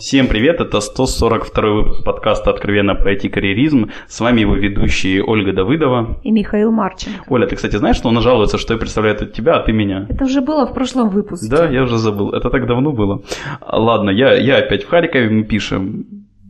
Всем 0.00 0.28
привет, 0.28 0.62
это 0.62 0.80
142 0.80 1.72
выпуск 1.72 2.04
подкаста 2.04 2.48
«Откровенно 2.48 2.94
про 2.94 3.12
IT-карьеризм». 3.12 3.90
С 4.08 4.18
вами 4.20 4.40
его 4.40 4.54
ведущие 4.54 5.22
Ольга 5.22 5.52
Давыдова 5.52 6.16
и 6.22 6.30
Михаил 6.30 6.70
Марченко. 6.72 7.22
Оля, 7.28 7.46
ты, 7.46 7.56
кстати, 7.56 7.76
знаешь, 7.76 7.96
что 7.96 8.08
он 8.08 8.18
жалуется, 8.22 8.56
что 8.56 8.72
я 8.72 8.80
представляю 8.80 9.28
тебя, 9.28 9.56
а 9.56 9.60
ты 9.62 9.72
меня? 9.72 10.06
Это 10.08 10.24
уже 10.24 10.40
было 10.40 10.66
в 10.66 10.72
прошлом 10.72 11.10
выпуске. 11.10 11.50
Да, 11.50 11.68
я 11.68 11.82
уже 11.82 11.98
забыл. 11.98 12.30
Это 12.30 12.48
так 12.48 12.66
давно 12.66 12.92
было. 12.92 13.20
Ладно, 13.60 14.08
я, 14.08 14.32
я 14.32 14.56
опять 14.56 14.84
в 14.84 14.88
Харькове, 14.88 15.28
мы 15.28 15.44
пишем 15.44 16.06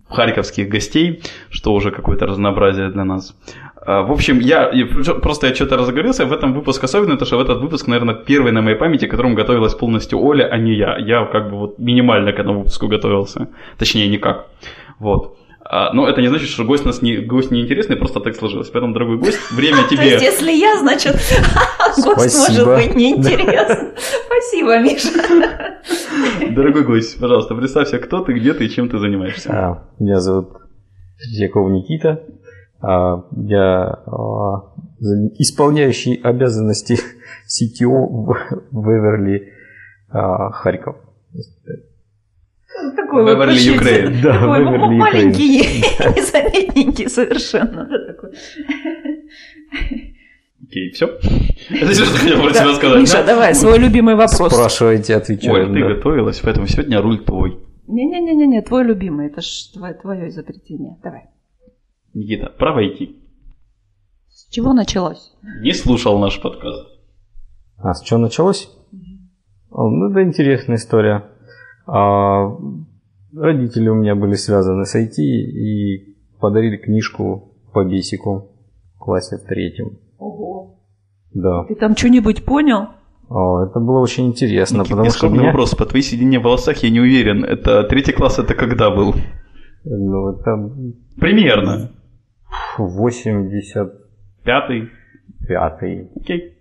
харьковских 0.08 0.68
гостей, 0.68 1.20
что 1.50 1.72
уже 1.74 1.90
какое-то 1.90 2.26
разнообразие 2.26 2.90
для 2.90 3.04
нас. 3.04 3.34
А, 3.90 4.02
в 4.02 4.12
общем, 4.12 4.38
я 4.38 4.70
просто 5.20 5.48
я 5.48 5.54
что-то 5.54 5.76
разговорился, 5.76 6.24
в 6.24 6.32
этом 6.32 6.54
выпуске 6.54 6.84
особенно, 6.84 7.16
то 7.16 7.24
что 7.24 7.38
в 7.38 7.40
этот 7.40 7.60
выпуск, 7.60 7.88
наверное, 7.88 8.14
первый 8.14 8.52
на 8.52 8.62
моей 8.62 8.76
памяти, 8.76 9.06
к 9.06 9.10
которому 9.10 9.34
готовилась 9.34 9.74
полностью 9.74 10.20
Оля, 10.22 10.48
а 10.52 10.58
не 10.58 10.76
я. 10.76 10.96
Я 10.98 11.24
как 11.24 11.50
бы 11.50 11.56
вот 11.56 11.78
минимально 11.78 12.32
к 12.32 12.38
этому 12.38 12.58
выпуску 12.58 12.86
готовился. 12.86 13.48
Точнее, 13.78 14.08
никак. 14.08 14.46
Вот. 15.00 15.36
А, 15.64 15.92
но 15.92 16.08
это 16.08 16.20
не 16.20 16.28
значит, 16.28 16.48
что 16.48 16.64
гость, 16.64 16.84
нас 16.84 17.02
не, 17.02 17.16
гость 17.16 17.50
неинтересный, 17.50 17.96
просто 17.96 18.20
так 18.20 18.36
сложилось. 18.36 18.70
Поэтому, 18.70 18.92
дорогой 18.94 19.16
гость, 19.16 19.40
время 19.50 19.82
тебе... 19.90 20.02
То 20.02 20.04
есть, 20.04 20.24
если 20.24 20.52
я, 20.52 20.78
значит, 20.78 21.16
гость 21.96 22.48
может 22.48 22.66
быть 22.66 22.94
неинтересный. 22.94 23.88
Спасибо, 24.26 24.78
Миша. 24.78 25.10
Дорогой 26.54 26.84
гость, 26.84 27.18
пожалуйста, 27.18 27.56
представься, 27.56 27.98
кто 27.98 28.20
ты, 28.20 28.34
где 28.34 28.54
ты 28.54 28.66
и 28.66 28.70
чем 28.70 28.88
ты 28.88 28.98
занимаешься. 28.98 29.50
А, 29.50 29.88
меня 29.98 30.20
зовут 30.20 30.60
Яков 31.28 31.70
Никита. 31.70 32.22
А, 32.82 33.24
я 33.36 33.82
а, 34.06 34.72
исполняющий 35.38 36.20
обязанности 36.22 36.94
CTO 37.48 38.06
в 38.06 38.36
Веверли 38.72 39.52
Харьков. 40.08 40.96
Такой 42.96 43.24
Веверли 43.24 43.58
Юкрейн. 43.58 44.20
Да, 44.22 44.32
такой 44.32 44.60
Веверли 44.60 44.96
маленький, 44.96 45.58
незаметненький 46.16 47.08
совершенно. 47.08 47.88
Окей, 50.62 50.90
все? 50.92 51.06
Это 51.06 51.86
все, 51.92 52.04
что 52.04 52.18
хотел 52.18 52.42
про 52.42 52.52
тебя 52.52 52.74
сказать. 52.74 53.00
Миша, 53.00 53.24
давай, 53.24 53.54
свой 53.54 53.78
любимый 53.78 54.14
вопрос. 54.14 54.52
Спрашивайте, 54.52 55.16
отвечаю. 55.16 55.68
Оль, 55.68 55.74
ты 55.74 55.80
готовилась, 55.80 56.40
поэтому 56.40 56.66
сегодня 56.66 57.00
руль 57.02 57.24
твой. 57.24 57.58
Не-не-не, 57.88 58.62
твой 58.62 58.84
любимый, 58.84 59.26
это 59.26 59.40
ж 59.40 59.72
твое 60.00 60.28
изобретение. 60.28 60.96
Давай. 61.02 61.22
Никита, 62.14 62.50
право 62.58 62.86
идти. 62.86 63.16
С 64.28 64.48
чего 64.50 64.72
началось? 64.72 65.32
Не 65.60 65.72
слушал 65.72 66.18
наш 66.18 66.40
подкаст. 66.40 66.88
А 67.78 67.94
с 67.94 68.02
чего 68.02 68.18
началось? 68.18 68.70
Ну, 69.70 70.10
это 70.10 70.22
интересная 70.22 70.76
история. 70.76 71.24
А, 71.86 72.50
родители 73.34 73.88
у 73.88 73.94
меня 73.94 74.14
были 74.14 74.34
связаны 74.34 74.84
с 74.84 74.94
IT 74.94 75.16
и 75.18 76.16
подарили 76.40 76.76
книжку 76.76 77.54
по 77.72 77.84
бесику 77.84 78.52
в 78.96 78.98
классе 78.98 79.36
в 79.36 79.46
третьем. 79.46 79.98
Ого. 80.18 80.80
Да. 81.32 81.64
Ты 81.64 81.76
там 81.76 81.96
что-нибудь 81.96 82.44
понял? 82.44 82.88
О, 83.28 83.64
это 83.64 83.78
было 83.78 84.00
очень 84.00 84.26
интересно, 84.26 84.78
Никит, 84.78 84.90
потому 84.90 85.10
что 85.10 85.28
меня... 85.28 85.38
меня... 85.38 85.50
вопрос. 85.50 85.76
По 85.76 85.86
твоей 85.86 86.02
седине 86.02 86.40
в 86.40 86.42
волосах 86.42 86.78
я 86.78 86.90
не 86.90 87.00
уверен. 87.00 87.44
Это 87.44 87.84
третий 87.84 88.12
класс, 88.12 88.40
это 88.40 88.54
когда 88.54 88.90
был? 88.90 89.14
Ну, 89.84 90.32
это... 90.32 90.70
Примерно. 91.20 91.92
80... 92.78 93.92
Пятый? 94.44 94.90
Пятый. 95.46 96.10
Окей. 96.16 96.56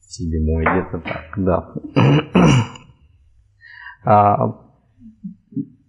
Седьмой, 0.00 0.64
где-то 0.64 0.98
так, 0.98 1.32
да. 1.36 1.72
а, 4.04 4.60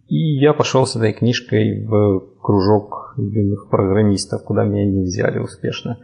и 0.08 0.40
я 0.40 0.54
пошел 0.54 0.86
с 0.86 0.96
этой 0.96 1.14
книжкой 1.14 1.86
в 1.86 2.40
кружок 2.42 3.16
юных 3.18 3.70
программистов, 3.70 4.44
куда 4.44 4.64
меня 4.64 4.86
не 4.86 5.04
взяли 5.04 5.40
успешно. 5.40 5.98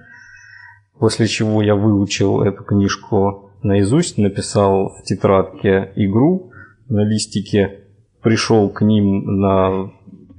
После 0.98 1.28
чего 1.28 1.62
я 1.62 1.76
выучил 1.76 2.42
эту 2.42 2.64
книжку 2.64 3.52
наизусть, 3.62 4.18
написал 4.18 4.90
в 4.90 5.04
тетрадке 5.04 5.94
игру 5.96 6.52
на 6.90 7.06
листике, 7.06 7.86
пришел 8.22 8.70
к 8.70 8.82
ним 8.82 9.40
на 9.40 9.92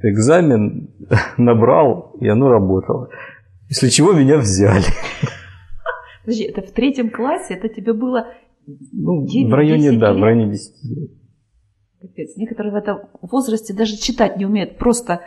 экзамен, 0.03 0.91
набрал, 1.38 2.16
и 2.21 2.28
оно 2.28 2.49
работало. 2.49 3.09
После 3.69 3.91
чего 3.91 4.12
меня 4.12 4.38
взяли. 4.38 4.84
Подожди, 6.25 6.44
это 6.44 6.62
в 6.62 6.71
третьем 6.72 7.11
классе, 7.11 7.55
это 7.55 7.69
тебе 7.69 7.93
было 7.93 8.27
ну, 8.66 9.27
9, 9.27 9.50
в 9.50 9.55
районе, 9.55 9.93
да, 9.93 10.11
лет? 10.11 10.21
в 10.21 10.22
районе 10.22 10.50
10 10.50 10.84
лет. 10.84 11.11
Капец, 12.00 12.37
некоторые 12.37 12.72
в 12.72 12.77
этом 12.77 13.00
возрасте 13.21 13.75
даже 13.75 13.97
читать 13.97 14.37
не 14.37 14.47
умеют, 14.47 14.78
просто 14.78 15.21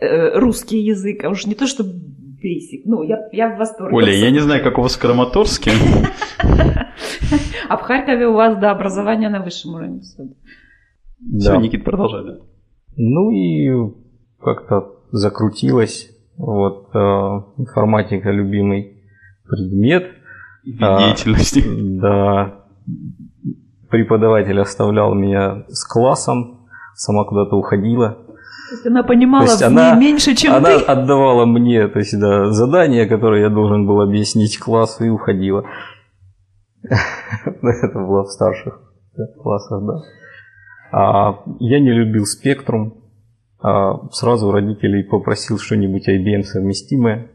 э, 0.00 0.38
русский 0.38 0.78
язык, 0.78 1.24
а 1.24 1.28
уж 1.28 1.46
не 1.46 1.54
то, 1.54 1.66
что 1.66 1.84
basic. 1.84 2.82
Ну, 2.84 3.02
я, 3.02 3.28
я 3.32 3.54
в 3.54 3.58
восторге. 3.58 3.96
Оля, 3.96 4.12
я 4.12 4.30
не 4.30 4.40
знаю, 4.40 4.62
как 4.62 4.78
у 4.78 4.82
вас 4.82 4.94
в 4.96 5.00
Краматорске. 5.00 5.72
А 7.68 7.76
в 7.76 7.82
Харькове 7.82 8.28
у 8.28 8.34
вас, 8.34 8.56
да, 8.58 8.70
образование 8.70 9.28
на 9.28 9.42
высшем 9.42 9.74
уровне. 9.74 10.00
Все, 10.00 11.56
Никит, 11.56 11.84
продолжай, 11.84 12.24
да. 12.24 12.38
Ну 12.96 13.30
и 13.32 13.68
как-то 14.40 14.96
закрутилось. 15.12 16.10
Вот 16.36 16.90
э, 16.94 16.98
информатика 17.58 18.30
любимый 18.30 19.02
предмет. 19.44 20.10
А, 20.80 20.98
деятельности. 20.98 21.62
Да. 22.00 22.62
Преподаватель 23.88 24.60
оставлял 24.60 25.14
меня 25.14 25.64
с 25.68 25.84
классом, 25.84 26.66
сама 26.94 27.24
куда-то 27.24 27.56
уходила. 27.56 28.10
То 28.68 28.74
есть 28.74 28.86
она 28.86 29.04
понимала 29.04 29.44
есть 29.44 29.62
в 29.62 29.64
она, 29.64 29.94
ней 29.94 30.10
меньше, 30.10 30.34
чем 30.34 30.54
она 30.54 30.76
ты? 30.78 30.84
отдавала 30.84 31.46
мне 31.46 31.86
то 31.86 32.00
есть, 32.00 32.18
да, 32.18 32.50
задание, 32.50 33.06
которое 33.06 33.42
я 33.42 33.48
должен 33.48 33.86
был 33.86 34.00
объяснить 34.00 34.58
классу, 34.58 35.04
и 35.04 35.08
уходила. 35.08 35.64
Это 36.82 37.98
было 37.98 38.24
в 38.24 38.30
старших 38.30 38.80
классах, 39.40 39.82
да. 39.86 40.00
А, 40.92 41.42
я 41.60 41.80
не 41.80 41.92
любил 41.92 42.26
спектрум. 42.26 43.05
А, 43.60 44.08
сразу 44.10 44.50
родителей 44.50 45.04
попросил 45.04 45.58
что-нибудь 45.58 46.08
IBM 46.08 46.42
совместимое, 46.42 47.30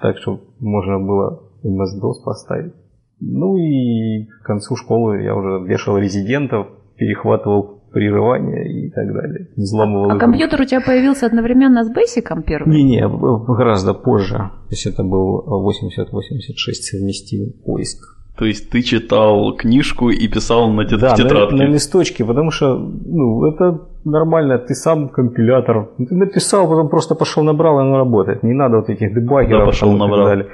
так 0.00 0.18
что 0.18 0.40
можно 0.58 0.98
было 0.98 1.50
MS-DOS 1.64 2.24
поставить. 2.24 2.74
Ну 3.20 3.56
и 3.56 4.24
к 4.26 4.44
концу 4.46 4.76
школы 4.76 5.22
я 5.22 5.34
уже 5.34 5.64
вешал 5.66 5.98
резидентов, 5.98 6.68
перехватывал 6.96 7.80
прерывания 7.92 8.86
и 8.86 8.90
так 8.90 9.12
далее. 9.12 9.48
Взламывал 9.56 10.10
А 10.10 10.14
их. 10.14 10.20
компьютер 10.20 10.60
у 10.60 10.64
тебя 10.64 10.80
появился 10.80 11.26
одновременно 11.26 11.84
с 11.84 11.90
Basic 11.90 12.42
первым? 12.44 12.70
Не-не, 12.70 13.06
гораздо 13.08 13.94
позже. 13.94 14.36
То 14.36 14.70
есть 14.70 14.86
это 14.86 15.02
был 15.02 15.44
80-86 15.68 16.72
совместимый 16.72 17.52
поиск. 17.64 18.19
То 18.38 18.46
есть 18.46 18.70
ты 18.70 18.80
читал 18.82 19.54
книжку 19.56 20.08
и 20.10 20.28
писал 20.28 20.70
на 20.72 20.82
тет- 20.84 21.00
Да, 21.00 21.14
тетрадке? 21.14 21.56
на, 21.56 21.64
на 21.64 21.72
листочке, 21.72 22.24
потому 22.24 22.50
что 22.50 22.78
ну, 22.78 23.44
это 23.46 23.80
нормально, 24.04 24.58
ты 24.58 24.74
сам 24.74 25.08
компилятор. 25.08 25.90
Ты 25.98 26.14
написал, 26.14 26.68
потом 26.68 26.88
просто 26.88 27.14
пошел 27.14 27.42
набрал, 27.44 27.78
и 27.78 27.82
оно 27.82 27.98
работает. 27.98 28.42
Не 28.42 28.54
надо 28.54 28.76
вот 28.78 28.88
этих 28.88 29.12
дебагеров 29.14 29.60
Да, 29.60 29.66
пошел 29.66 29.88
там 29.88 29.96
и 29.96 30.00
так 30.00 30.08
набрал. 30.08 30.26
далее. 30.26 30.46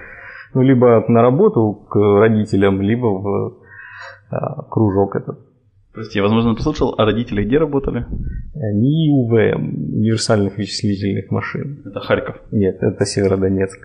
Ну, 0.54 0.62
либо 0.62 1.04
на 1.08 1.22
работу 1.22 1.86
к 1.88 1.96
родителям, 1.96 2.80
либо 2.80 3.06
в 3.06 3.52
а, 4.30 4.62
кружок 4.64 5.14
этот. 5.16 5.38
Прости, 5.92 6.18
я, 6.18 6.22
возможно, 6.24 6.54
послушал, 6.54 6.94
а 6.98 7.04
родители 7.04 7.44
где 7.44 7.58
работали? 7.58 8.04
Они 8.54 9.10
УВМ, 9.12 9.94
универсальных 9.98 10.56
вычислительных 10.56 11.30
машин. 11.30 11.82
Это 11.86 12.00
Харьков. 12.00 12.36
Нет, 12.52 12.76
это 12.82 13.04
Северодонецк. 13.06 13.78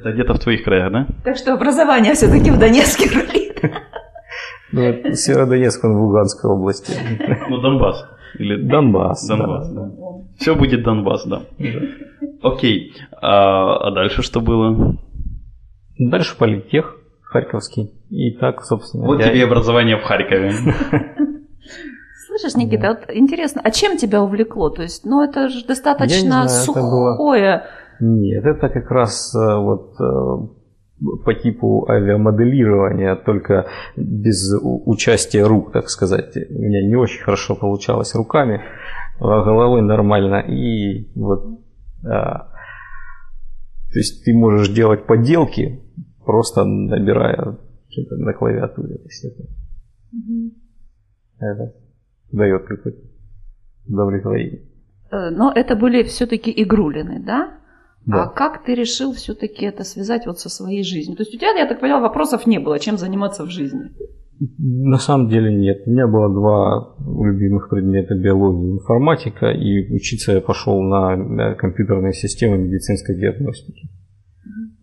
Это 0.00 0.12
где-то 0.12 0.34
в 0.34 0.38
твоих 0.38 0.64
краях, 0.64 0.92
да? 0.92 1.06
Так 1.24 1.36
что 1.36 1.54
образование 1.54 2.14
все-таки 2.14 2.50
в 2.50 2.58
Донецке 2.58 3.08
рулит. 3.10 3.62
Ну, 4.72 4.82
это 4.82 5.14
Северодонецк, 5.14 5.82
он 5.84 5.96
в 5.96 6.02
Луганской 6.02 6.50
области. 6.50 6.92
Ну, 7.48 7.60
Донбасс. 7.60 8.04
Или 8.38 8.56
Донбасс. 8.68 9.26
Донбасс, 9.26 9.68
да. 9.72 9.82
да. 9.82 9.90
Все 10.38 10.54
будет 10.54 10.82
Донбасс, 10.82 11.24
да. 11.26 11.42
Окей. 12.42 12.92
А, 13.20 13.88
а 13.88 13.90
дальше 13.92 14.22
что 14.22 14.40
было? 14.40 14.96
Дальше 15.98 16.36
политех 16.36 16.96
Харьковский. 17.22 17.92
И 18.10 18.32
так, 18.38 18.62
собственно, 18.62 19.06
Вот 19.06 19.20
я- 19.20 19.28
тебе 19.30 19.44
образование 19.44 19.96
в 19.96 20.02
Харькове. 20.02 20.52
Слышишь, 22.26 22.56
Никита, 22.56 22.88
вот 22.88 23.16
интересно, 23.16 23.60
а 23.64 23.70
чем 23.70 23.96
тебя 23.96 24.22
увлекло? 24.22 24.70
То 24.70 24.82
есть, 24.82 25.04
ну 25.04 25.22
это 25.22 25.48
же 25.48 25.64
достаточно 25.64 26.46
знаю, 26.46 26.48
это 26.48 26.72
было- 26.72 27.14
сухое. 27.14 27.62
Нет, 28.00 28.44
это 28.44 28.68
как 28.68 28.90
раз 28.90 29.34
э, 29.34 29.56
вот 29.56 29.94
э, 30.00 31.24
по 31.24 31.34
типу 31.34 31.88
авиамоделирования, 31.88 33.16
только 33.16 33.66
без 33.96 34.54
участия 34.62 35.44
рук, 35.44 35.72
так 35.72 35.88
сказать. 35.88 36.36
У 36.36 36.62
меня 36.62 36.86
не 36.86 36.96
очень 36.96 37.22
хорошо 37.22 37.56
получалось 37.56 38.14
руками. 38.14 38.62
а 39.20 39.44
головой 39.44 39.82
нормально. 39.82 40.40
И 40.40 41.10
вот 41.14 41.60
а, 42.04 42.48
то 43.92 43.98
есть 43.98 44.24
ты 44.24 44.34
можешь 44.34 44.68
делать 44.68 45.06
поделки, 45.06 45.80
просто 46.24 46.64
набирая 46.64 47.58
что-то 47.88 48.16
на 48.16 48.32
клавиатуре. 48.34 48.96
То 48.98 49.04
есть 49.04 49.24
это, 49.24 49.42
это 51.38 51.74
дает 52.30 52.66
какое-то 52.66 53.00
удовлетворение. 53.88 54.62
Э, 55.10 55.30
Но 55.30 55.52
это 55.54 55.74
были 55.74 56.02
все-таки 56.02 56.52
игрулины, 56.54 57.24
да? 57.24 57.58
Да. 58.06 58.24
А 58.24 58.28
как 58.28 58.64
ты 58.64 58.74
решил 58.74 59.12
все-таки 59.12 59.66
это 59.66 59.84
связать 59.84 60.26
вот 60.26 60.38
со 60.38 60.48
своей 60.48 60.82
жизнью? 60.82 61.16
То 61.16 61.22
есть 61.22 61.34
у 61.34 61.38
тебя, 61.38 61.52
я 61.58 61.66
так 61.66 61.80
поняла, 61.80 62.00
вопросов 62.00 62.46
не 62.46 62.58
было, 62.58 62.78
чем 62.78 62.96
заниматься 62.96 63.44
в 63.44 63.50
жизни. 63.50 63.90
На 64.58 64.98
самом 64.98 65.28
деле 65.28 65.52
нет. 65.54 65.82
У 65.86 65.90
меня 65.90 66.06
было 66.06 66.32
два 66.32 66.96
любимых 67.22 67.68
предмета 67.68 68.14
биология 68.14 68.70
и 68.70 68.74
информатика, 68.74 69.50
и 69.50 69.92
учиться 69.92 70.32
я 70.32 70.40
пошел 70.40 70.80
на 70.80 71.54
компьютерные 71.56 72.12
системы 72.12 72.56
медицинской 72.58 73.18
диагностики. 73.18 73.88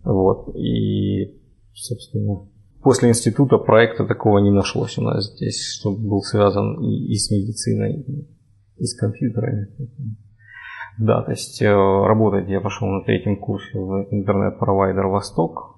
Вот. 0.04 0.56
И, 0.56 1.42
собственно, 1.74 2.48
после 2.84 3.10
института 3.10 3.58
проекта 3.58 4.06
такого 4.06 4.40
не 4.40 4.52
нашлось 4.52 4.98
у 4.98 5.02
нас 5.02 5.34
здесь, 5.36 5.74
чтобы 5.80 6.08
был 6.08 6.22
связан 6.22 6.84
и, 6.84 7.14
и 7.14 7.16
с 7.16 7.32
медициной, 7.32 8.06
и 8.78 8.84
с 8.84 8.94
компьютерами. 8.94 9.68
Да, 10.98 11.22
то 11.22 11.32
есть 11.32 11.62
э, 11.62 11.68
работать 11.68 12.48
я 12.48 12.62
пошел 12.62 12.88
на 12.88 13.04
третьем 13.04 13.38
курсе 13.38 13.78
в 13.78 14.08
интернет-провайдер 14.12 15.08
«Восток», 15.08 15.76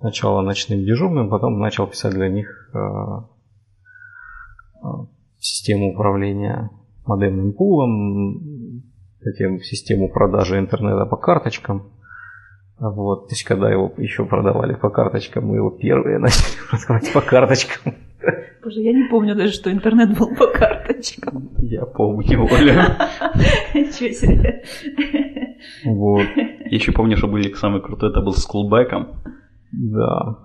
Сначала 0.00 0.40
ночным 0.40 0.80
дежурным, 0.80 1.28
потом 1.28 1.58
начал 1.60 1.86
писать 1.86 2.14
для 2.14 2.30
них 2.30 2.70
э, 2.72 2.78
э, 4.82 4.88
систему 5.38 5.92
управления 5.92 6.70
модемным 7.04 7.52
пулом, 7.52 8.82
затем 9.20 9.60
систему 9.60 10.08
продажи 10.08 10.58
интернета 10.58 11.04
по 11.04 11.18
карточкам. 11.18 11.92
Вот, 12.78 13.28
то 13.28 13.32
есть, 13.34 13.44
когда 13.44 13.70
его 13.70 13.92
еще 13.98 14.24
продавали 14.24 14.74
по 14.74 14.88
карточкам, 14.88 15.48
мы 15.48 15.56
его 15.56 15.70
первые 15.70 16.18
начали 16.18 16.56
продавать 16.70 17.12
по 17.12 17.20
карточкам. 17.20 17.94
Боже, 18.62 18.80
я 18.80 18.92
не 18.92 19.08
помню 19.08 19.34
даже, 19.34 19.52
что 19.52 19.70
интернет 19.72 20.16
был 20.18 20.34
по 20.36 20.46
карточкам. 20.48 21.50
Я 21.58 21.84
помню, 21.86 22.42
Оля. 22.44 22.96
Ничего 23.74 24.10
себе. 24.10 24.62
Вот, 25.84 26.26
Я 26.36 26.76
еще 26.76 26.92
помню, 26.92 27.16
что 27.16 27.26
были 27.28 27.52
самый 27.54 27.80
крутой, 27.82 28.10
это 28.10 28.20
был 28.20 28.32
с 28.32 28.44
кулбэком. 28.46 29.20
да, 29.72 30.38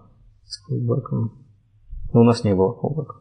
с 0.45 0.57
колбаком. 0.65 1.31
Но 2.13 2.21
у 2.21 2.23
нас 2.23 2.43
не 2.43 2.53
было 2.53 2.71
колбака. 2.73 3.15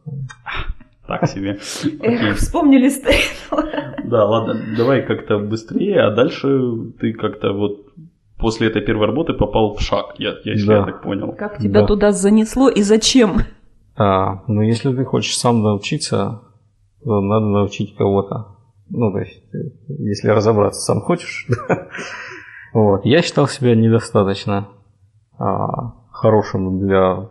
Так 1.07 1.27
себе. 1.27 1.57
Окей. 1.83 1.99
Эх, 2.01 2.37
вспомнили 2.37 2.89
старину. 2.89 3.69
Да, 4.05 4.25
ладно, 4.25 4.55
давай 4.77 5.05
как-то 5.05 5.39
быстрее, 5.39 6.01
а 6.01 6.11
дальше 6.15 6.47
ты 6.99 7.13
как-то 7.13 7.53
вот 7.53 7.87
после 8.37 8.67
этой 8.67 8.81
первой 8.81 9.07
работы 9.07 9.33
попал 9.33 9.75
в 9.75 9.81
шаг, 9.81 10.15
я, 10.17 10.31
я, 10.43 10.53
если 10.53 10.67
Да. 10.67 10.77
я 10.79 10.83
так 10.85 11.01
понял. 11.03 11.31
Как 11.33 11.57
тебя 11.59 11.81
Да. 11.81 11.87
туда 11.87 12.11
занесло 12.11 12.69
и 12.69 12.81
зачем? 12.81 13.37
А, 13.97 14.43
ну, 14.47 14.61
если 14.61 14.93
ты 14.93 15.05
хочешь 15.05 15.37
сам 15.37 15.61
научиться, 15.61 16.41
то 17.03 17.21
надо 17.21 17.45
научить 17.45 17.95
кого-то. 17.95 18.57
Ну, 18.89 19.11
то 19.11 19.19
есть, 19.19 19.41
э, 19.53 19.57
если 19.87 20.29
разобраться, 20.29 20.81
сам 20.81 21.01
хочешь. 21.01 21.47
Вот. 22.73 23.05
Я 23.05 23.21
считал 23.21 23.47
себя 23.47 23.73
недостаточно 23.73 24.67
а, 25.39 25.93
хорошим 26.11 26.81
для, 26.81 27.29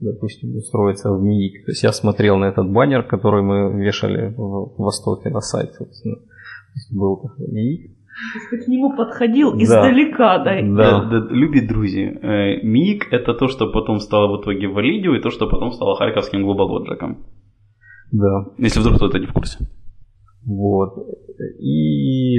допустим, 0.00 0.56
устроиться 0.56 1.12
в 1.12 1.20
МИИК. 1.22 1.66
То 1.66 1.72
есть 1.72 1.82
я 1.82 1.92
смотрел 1.92 2.38
на 2.38 2.46
этот 2.46 2.72
баннер, 2.72 3.02
который 3.02 3.42
мы 3.42 3.78
вешали 3.78 4.32
в 4.34 4.72
Востоке 4.78 5.28
на 5.28 5.42
сайт, 5.42 5.74
собственно. 5.74 6.16
Был 6.92 7.18
такой 7.18 7.46
МИИК. 7.46 7.95
Ты 8.50 8.58
к 8.64 8.68
нему 8.68 8.96
подходил 8.96 9.52
Да. 9.52 9.62
издалека, 9.62 10.38
да? 10.38 10.54
Да. 10.62 11.06
Э, 11.06 11.10
да, 11.10 11.34
Любит 11.34 11.66
друзі, 11.68 12.18
э, 12.22 12.60
МИИК 12.64 13.12
это 13.12 13.34
то, 13.34 13.48
что 13.48 13.72
потом 13.72 13.98
стало 14.00 14.36
в 14.36 14.40
итоге 14.40 14.68
Валидио, 14.68 15.14
и 15.14 15.20
то, 15.20 15.30
что 15.30 15.46
потом 15.48 15.72
стало 15.72 15.96
Харьковским 15.96 16.42
глобалоджиком. 16.42 17.16
Да. 18.12 18.46
Если 18.58 18.80
вдруг 18.80 18.96
кто-то 18.96 19.18
не 19.18 19.26
в 19.26 19.32
курсе. 19.32 19.58
Вот. 20.46 20.94
И 21.60 22.36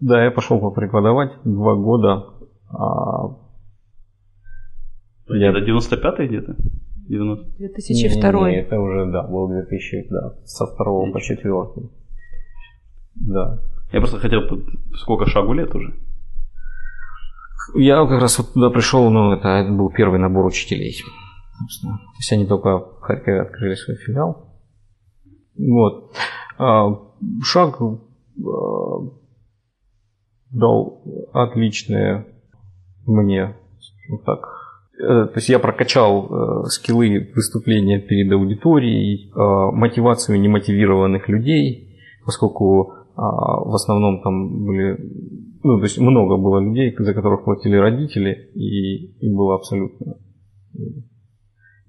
да, 0.00 0.24
я 0.24 0.30
пошел 0.30 0.60
попреподавать 0.60 1.30
два 1.44 1.74
года. 1.74 2.24
А, 2.70 3.36
Я- 5.28 5.50
Это 5.50 5.60
95-й 5.60 6.26
где-то? 6.26 6.54
90. 7.08 7.44
2002. 7.58 8.48
Не, 8.50 8.56
не, 8.56 8.62
это 8.62 8.80
уже, 8.80 9.10
да, 9.12 9.22
был 9.22 9.48
2000, 9.48 10.06
да, 10.10 10.34
со 10.44 10.66
второго 10.66 11.12
по 11.12 11.20
четвертый. 11.20 11.90
Да. 13.14 13.58
Я 13.94 14.00
просто 14.00 14.18
хотел, 14.18 14.42
сколько 14.96 15.26
шагу 15.26 15.52
лет 15.52 15.74
уже? 15.74 15.94
Я 17.74 18.04
как 18.06 18.20
раз 18.20 18.38
вот 18.38 18.52
туда 18.52 18.70
пришел, 18.70 19.08
ну, 19.10 19.32
это, 19.32 19.48
это 19.48 19.72
был 19.72 19.90
первый 19.90 20.18
набор 20.18 20.44
учителей. 20.46 21.00
То 21.82 21.88
есть 22.18 22.32
они 22.32 22.46
только 22.46 22.78
в 22.78 23.00
Харькове 23.00 23.42
открыли 23.42 23.74
свой 23.74 23.96
филиал. 23.96 24.52
Вот. 25.56 26.12
А, 26.58 26.88
шаг 27.42 27.80
а, 27.80 27.92
дал 30.50 31.02
отличное 31.32 32.26
мне, 33.06 33.56
так, 34.26 34.64
Э, 34.98 35.26
то 35.26 35.32
есть 35.36 35.48
я 35.48 35.58
прокачал 35.58 36.28
э, 36.30 36.68
скиллы 36.68 37.32
выступления 37.34 37.98
перед 37.98 38.30
аудиторией, 38.32 39.28
э, 39.28 39.76
мотивацию 39.76 40.40
немотивированных 40.40 41.28
людей, 41.28 41.98
поскольку 42.24 42.94
в 43.16 43.74
основном 43.74 44.22
там 44.22 44.64
были, 44.64 44.96
ну, 45.62 45.78
то 45.78 45.84
есть 45.84 45.98
много 45.98 46.36
было 46.36 46.58
людей, 46.60 46.94
за 46.98 47.14
которых 47.14 47.44
платили 47.44 47.76
родители, 47.76 48.50
и 48.54 49.26
им 49.26 49.36
было 49.36 49.54
абсолютно 49.56 50.16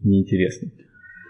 неинтересно. 0.02 0.70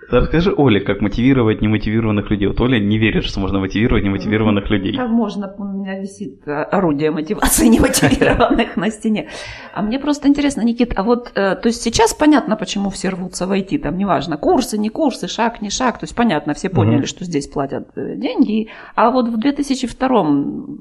Расскажи 0.09 0.53
Оле, 0.55 0.81
как 0.81 1.01
мотивировать 1.01 1.61
немотивированных 1.61 2.29
людей. 2.29 2.47
Вот 2.47 2.61
Оля 2.61 2.79
не 2.79 2.97
верит, 2.97 3.23
что 3.23 3.39
можно 3.39 3.59
мотивировать 3.59 4.03
немотивированных 4.03 4.69
людей. 4.69 4.95
Как 4.95 5.09
можно, 5.09 5.53
у 5.57 5.63
меня 5.63 5.99
висит 5.99 6.47
э, 6.47 6.51
орудие 6.51 7.11
мотивации 7.11 7.67
немотивированных 7.69 8.77
на 8.77 8.89
стене. 8.91 9.29
А 9.73 9.81
мне 9.81 9.99
просто 9.99 10.27
интересно, 10.27 10.61
Никит, 10.61 10.93
а 10.95 11.03
вот, 11.03 11.31
э, 11.35 11.55
то 11.55 11.67
есть 11.67 11.81
сейчас 11.81 12.13
понятно, 12.13 12.55
почему 12.55 12.89
все 12.89 13.09
рвутся 13.09 13.47
войти, 13.47 13.77
там 13.77 13.97
неважно, 13.97 14.37
курсы, 14.37 14.77
не 14.77 14.89
курсы, 14.89 15.27
шаг, 15.27 15.61
не 15.61 15.69
шаг, 15.69 15.99
то 15.99 16.03
есть 16.03 16.15
понятно, 16.15 16.53
все 16.53 16.69
поняли, 16.69 17.05
что 17.05 17.25
здесь 17.25 17.47
платят 17.47 17.89
э, 17.95 18.15
деньги, 18.15 18.69
а 18.95 19.09
вот 19.09 19.27
в 19.27 19.37
2002 19.37 20.23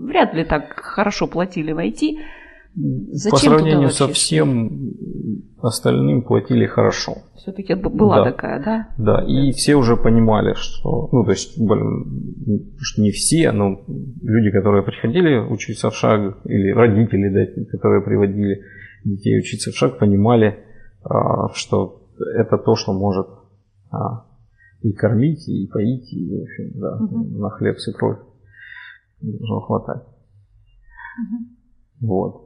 вряд 0.07 0.35
ли 0.35 0.45
так 0.45 0.75
хорошо 0.81 1.27
платили 1.27 1.73
войти. 1.73 2.21
Зачем 2.77 3.31
По 3.31 3.37
сравнению 3.37 3.91
со 3.91 4.09
всем 4.09 4.95
остальным 5.63 6.23
платили 6.23 6.67
хорошо. 6.67 7.13
Все-таки 7.37 7.75
была 7.75 8.25
Да. 8.25 8.33
такая, 8.33 8.65
да? 8.65 8.89
Да, 8.99 9.25
и 9.25 9.53
все 9.53 9.77
уже 9.77 9.97
понимали, 9.97 10.55
что, 10.55 11.09
ну, 11.13 11.25
то 11.25 11.31
есть, 11.31 11.57
не 11.57 13.11
все, 13.13 13.53
но 13.53 13.81
люди, 14.23 14.51
которые 14.51 14.83
приходили 14.83 15.37
учиться 15.39 15.91
в 15.91 15.95
шаг, 15.95 16.39
или 16.47 16.73
родители, 16.73 17.29
да, 17.29 17.63
которые 17.71 18.03
приводили 18.03 18.63
детей 19.05 19.39
учиться 19.39 19.71
в 19.71 19.77
шаг, 19.77 19.99
понимали, 19.99 20.59
а, 21.05 21.51
что 21.55 22.09
это 22.37 22.59
то, 22.59 22.75
что 22.75 22.93
может 22.93 23.29
а, 23.93 24.27
и 24.83 24.93
кормить, 24.93 25.49
и 25.49 25.69
поить, 25.69 26.13
и, 26.13 26.39
в 26.39 26.43
общем, 26.43 26.81
да, 26.81 26.97
Мгм. 26.99 27.39
на 27.39 27.51
хлеб 27.51 27.79
с 27.79 27.89
икрой 27.89 28.17
должно 29.21 29.61
хватать. 29.61 30.03
Вот. 32.01 32.44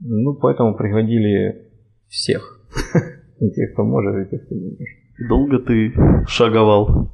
Ну, 0.00 0.34
поэтому 0.34 0.76
приводили 0.76 1.70
всех. 2.08 2.60
И 3.40 3.50
тех, 3.50 3.72
кто 3.72 3.84
может, 3.84 4.26
и 4.26 4.30
тех, 4.30 4.46
кто 4.46 4.54
не 4.54 4.70
может. 4.70 5.28
Долго 5.28 5.58
ты 5.58 5.92
шаговал? 6.26 7.10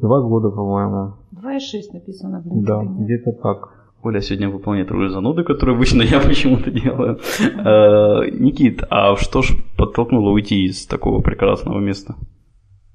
Два 0.00 0.20
года, 0.22 0.50
по-моему. 0.50 1.14
2,6 1.32 1.92
написано 1.92 2.40
в 2.40 2.46
LinkedIn. 2.46 2.64
Да, 2.64 2.82
где-то 3.04 3.32
так. 3.42 3.82
Оля 4.02 4.20
сегодня 4.20 4.48
выполняет 4.48 4.90
роль 4.90 5.10
зануды, 5.10 5.44
которую 5.44 5.76
обычно 5.76 6.02
я 6.02 6.20
почему-то 6.26 6.70
делаю. 6.70 7.18
Э, 7.40 8.30
Никит, 8.30 8.82
а 8.90 9.16
что 9.16 9.42
ж 9.42 9.56
подтолкнуло 9.76 10.30
уйти 10.30 10.64
из 10.66 10.86
такого 10.86 11.20
прекрасного 11.20 11.78
места? 11.78 12.16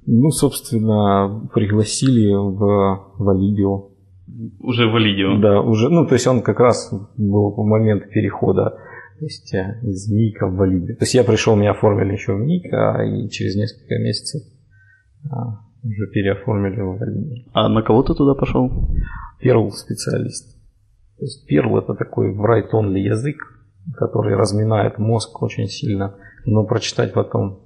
Ну, 0.06 0.30
собственно, 0.32 1.50
пригласили 1.54 2.34
в 2.34 3.14
Валидио. 3.20 3.90
Уже 4.60 4.88
в 4.88 4.92
Валидио. 4.92 5.40
Да, 5.40 5.62
уже, 5.62 5.90
ну, 5.90 6.06
то 6.06 6.14
есть 6.14 6.28
он 6.28 6.42
как 6.42 6.60
раз 6.60 6.94
был 7.18 7.52
в 7.52 7.66
момент 7.66 8.10
перехода 8.10 8.78
то 9.20 9.26
есть, 9.26 9.54
э, 9.54 9.80
из 9.82 10.10
МИКа 10.12 10.48
в 10.48 10.56
Валидио. 10.56 10.96
То 10.96 11.04
есть 11.04 11.16
я 11.16 11.24
пришел, 11.24 11.56
меня 11.56 11.72
оформили 11.72 12.14
еще 12.14 12.34
в 12.34 12.40
МИК, 12.40 12.74
а 12.74 13.04
и 13.04 13.30
через 13.30 13.56
несколько 13.56 13.96
месяцев 13.96 14.44
а, 15.32 15.60
уже 15.84 16.08
переоформили 16.08 16.82
в 16.82 17.00
Валидио. 17.00 17.50
А 17.54 17.68
на 17.68 17.82
кого 17.82 18.04
ты 18.04 18.14
туда 18.14 18.36
пошел? 18.36 18.70
Перл 19.40 19.72
специалист. 19.72 20.56
То 21.18 21.24
есть 21.24 21.48
Перл 21.48 21.78
это 21.80 21.96
такой 21.96 22.32
write-only 22.32 23.00
язык, 23.00 23.38
который 23.96 24.36
разминает 24.36 25.00
мозг 25.00 25.42
очень 25.42 25.68
сильно, 25.68 26.16
но 26.46 26.66
прочитать 26.66 27.14
потом 27.14 27.62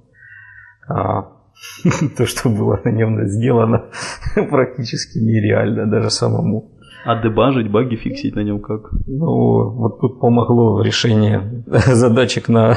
а, 0.88 1.41
то, 2.16 2.26
что 2.26 2.48
было 2.48 2.80
на 2.84 2.90
нем 2.90 3.26
сделано, 3.26 3.86
практически 4.50 5.18
нереально 5.18 5.90
даже 5.90 6.10
самому. 6.10 6.70
А 7.04 7.20
дебажить, 7.20 7.70
баги 7.70 7.96
фиксить 7.96 8.36
на 8.36 8.44
нем 8.44 8.60
как? 8.60 8.92
Ну, 9.06 9.70
вот 9.70 10.00
тут 10.00 10.20
помогло 10.20 10.80
решение 10.82 11.64
задачек 11.66 12.48
на, 12.48 12.76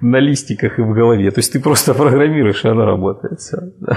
на 0.00 0.18
листиках 0.18 0.78
и 0.78 0.82
в 0.82 0.92
голове. 0.92 1.30
То 1.30 1.38
есть 1.38 1.52
ты 1.52 1.60
просто 1.60 1.94
программируешь, 1.94 2.64
и 2.64 2.68
она 2.68 2.84
работает. 2.84 3.40
То 3.50 3.96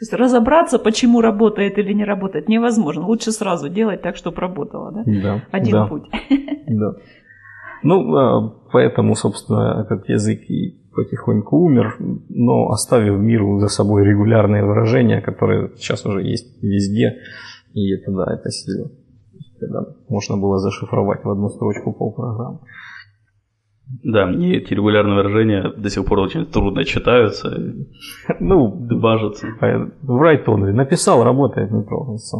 есть 0.00 0.14
разобраться, 0.14 0.78
почему 0.78 1.20
работает 1.20 1.76
или 1.76 1.92
не 1.92 2.06
работает, 2.06 2.48
невозможно. 2.48 3.04
Лучше 3.04 3.32
сразу 3.32 3.68
делать 3.68 4.00
так, 4.00 4.16
чтобы 4.16 4.40
работало. 4.40 4.92
Да? 4.92 5.02
Да, 5.04 5.42
Один 5.50 5.72
да, 5.72 5.86
путь. 5.86 6.04
да. 6.68 6.92
Ну, 7.82 8.16
а, 8.16 8.48
поэтому, 8.72 9.14
собственно, 9.14 9.84
этот 9.84 10.08
язык 10.08 10.40
и 10.48 10.79
потихоньку 10.94 11.56
умер, 11.58 11.96
но 12.28 12.70
оставив 12.70 13.18
миру 13.20 13.58
за 13.60 13.68
собой 13.68 14.04
регулярные 14.04 14.64
выражения, 14.64 15.20
которые 15.20 15.70
сейчас 15.76 16.04
уже 16.06 16.22
есть 16.22 16.62
везде, 16.62 17.18
и 17.74 17.92
это, 17.94 18.10
да, 18.12 18.34
это 18.34 18.50
сила. 18.50 18.90
Когда 19.60 19.84
можно 20.08 20.36
было 20.36 20.58
зашифровать 20.58 21.24
в 21.24 21.30
одну 21.30 21.48
строчку 21.48 21.92
полпрограммы. 21.92 22.60
Да, 24.04 24.24
мне 24.26 24.56
эти 24.56 24.72
регулярные 24.72 25.16
выражения 25.16 25.72
до 25.76 25.90
сих 25.90 26.04
пор 26.04 26.20
очень 26.20 26.46
трудно 26.46 26.84
читаются, 26.84 27.50
Ну, 28.38 28.86
дебажатся. 28.88 29.46
в 30.02 30.20
Райтоне 30.20 30.72
написал, 30.72 31.24
работает, 31.24 31.70
не 31.72 31.82
трогался. 31.82 32.36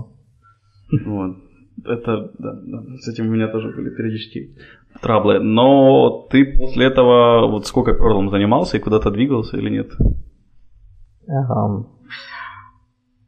Вот. 1.07 1.37
Это, 1.85 2.33
да, 2.39 2.53
да, 2.63 2.97
с 2.99 3.09
этим 3.09 3.29
у 3.29 3.31
меня 3.31 3.49
тоже 3.49 3.75
были 3.75 3.91
периодически 3.91 4.57
траблы. 5.01 5.41
Но 5.41 6.27
ты 6.31 6.45
после 6.45 6.87
этого, 6.87 7.47
вот 7.51 7.67
сколько 7.67 7.95
перлом 7.95 8.31
занимался 8.31 8.77
и 8.77 8.81
куда-то 8.81 9.11
двигался 9.11 9.57
или 9.57 9.71
нет? 9.71 9.91
Ага. 11.27 11.87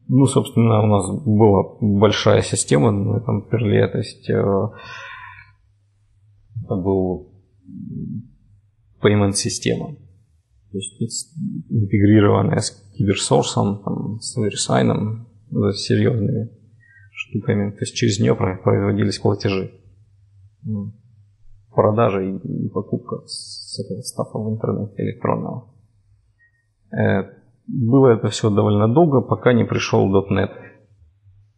Ну, 0.09 0.25
собственно, 0.25 0.81
у 0.83 0.87
нас 0.87 1.09
была 1.25 1.63
большая 1.79 2.41
система 2.41 2.91
на 2.91 3.17
этом 3.17 3.47
перле, 3.49 3.87
то 3.87 3.97
есть 3.97 4.29
э, 4.29 4.69
это 6.63 6.75
был 6.75 7.31
payment 9.01 9.33
система, 9.33 9.95
то 9.95 10.77
есть 10.77 11.33
интегрированная 11.69 12.59
с 12.59 12.71
киберсорсом, 12.97 13.81
там, 13.83 14.19
с 14.19 14.35
с 14.35 15.77
серьезными 15.77 16.49
штуками, 17.33 17.71
то 17.71 17.77
есть 17.81 17.95
через 17.95 18.19
нее 18.19 18.35
про- 18.35 18.57
производились 18.57 19.19
платежи. 19.19 19.71
М. 20.67 20.93
Продажа 21.73 22.21
и, 22.21 22.69
покупка 22.69 23.21
с 23.25 23.79
этого 23.83 24.01
стафа 24.01 24.37
в 24.37 24.49
интернете 24.53 24.93
электронного. 25.03 25.65
Э, 26.91 27.23
Было 27.65 28.09
это 28.09 28.27
все 28.27 28.49
довольно 28.49 28.93
долго, 28.93 29.21
пока 29.21 29.53
не 29.53 29.63
пришел 29.63 30.05
.NET. 30.29 30.51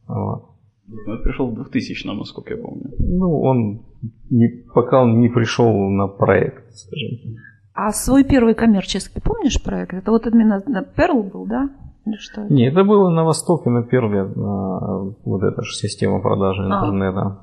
Вот. 0.08 0.50
Ну, 0.88 1.24
пришел 1.24 1.50
в 1.50 1.55
2000 1.55 2.05
насколько 2.08 2.53
я 2.53 2.62
помню. 2.62 2.91
Ну, 3.00 3.41
он 3.41 3.86
не, 4.29 4.48
пока 4.74 5.01
он 5.01 5.20
не 5.20 5.29
пришел 5.29 5.74
на 5.89 6.08
проект, 6.08 6.72
скажем 6.75 7.10
так. 7.24 7.44
А 7.74 7.91
свой 7.91 8.24
первый 8.24 8.53
коммерческий, 8.53 9.20
помнишь 9.20 9.62
проект? 9.63 9.94
Это 9.96 10.12
вот 10.12 10.27
именно 10.27 10.62
на 10.67 10.84
Perl 10.84 11.24
был, 11.32 11.48
да? 11.48 11.70
Или 12.05 12.17
что? 12.17 12.41
это? 12.41 12.53
Не, 12.53 12.67
это 12.67 12.83
было 12.83 13.09
на 13.09 13.24
Востоке, 13.24 13.69
на 13.69 13.83
Перле, 13.83 14.24
на 14.24 15.00
вот 15.25 15.43
эта 15.43 15.62
же 15.63 15.74
система 15.75 16.21
продажи 16.21 16.62
А. 16.63 16.65
интернета. 16.65 17.39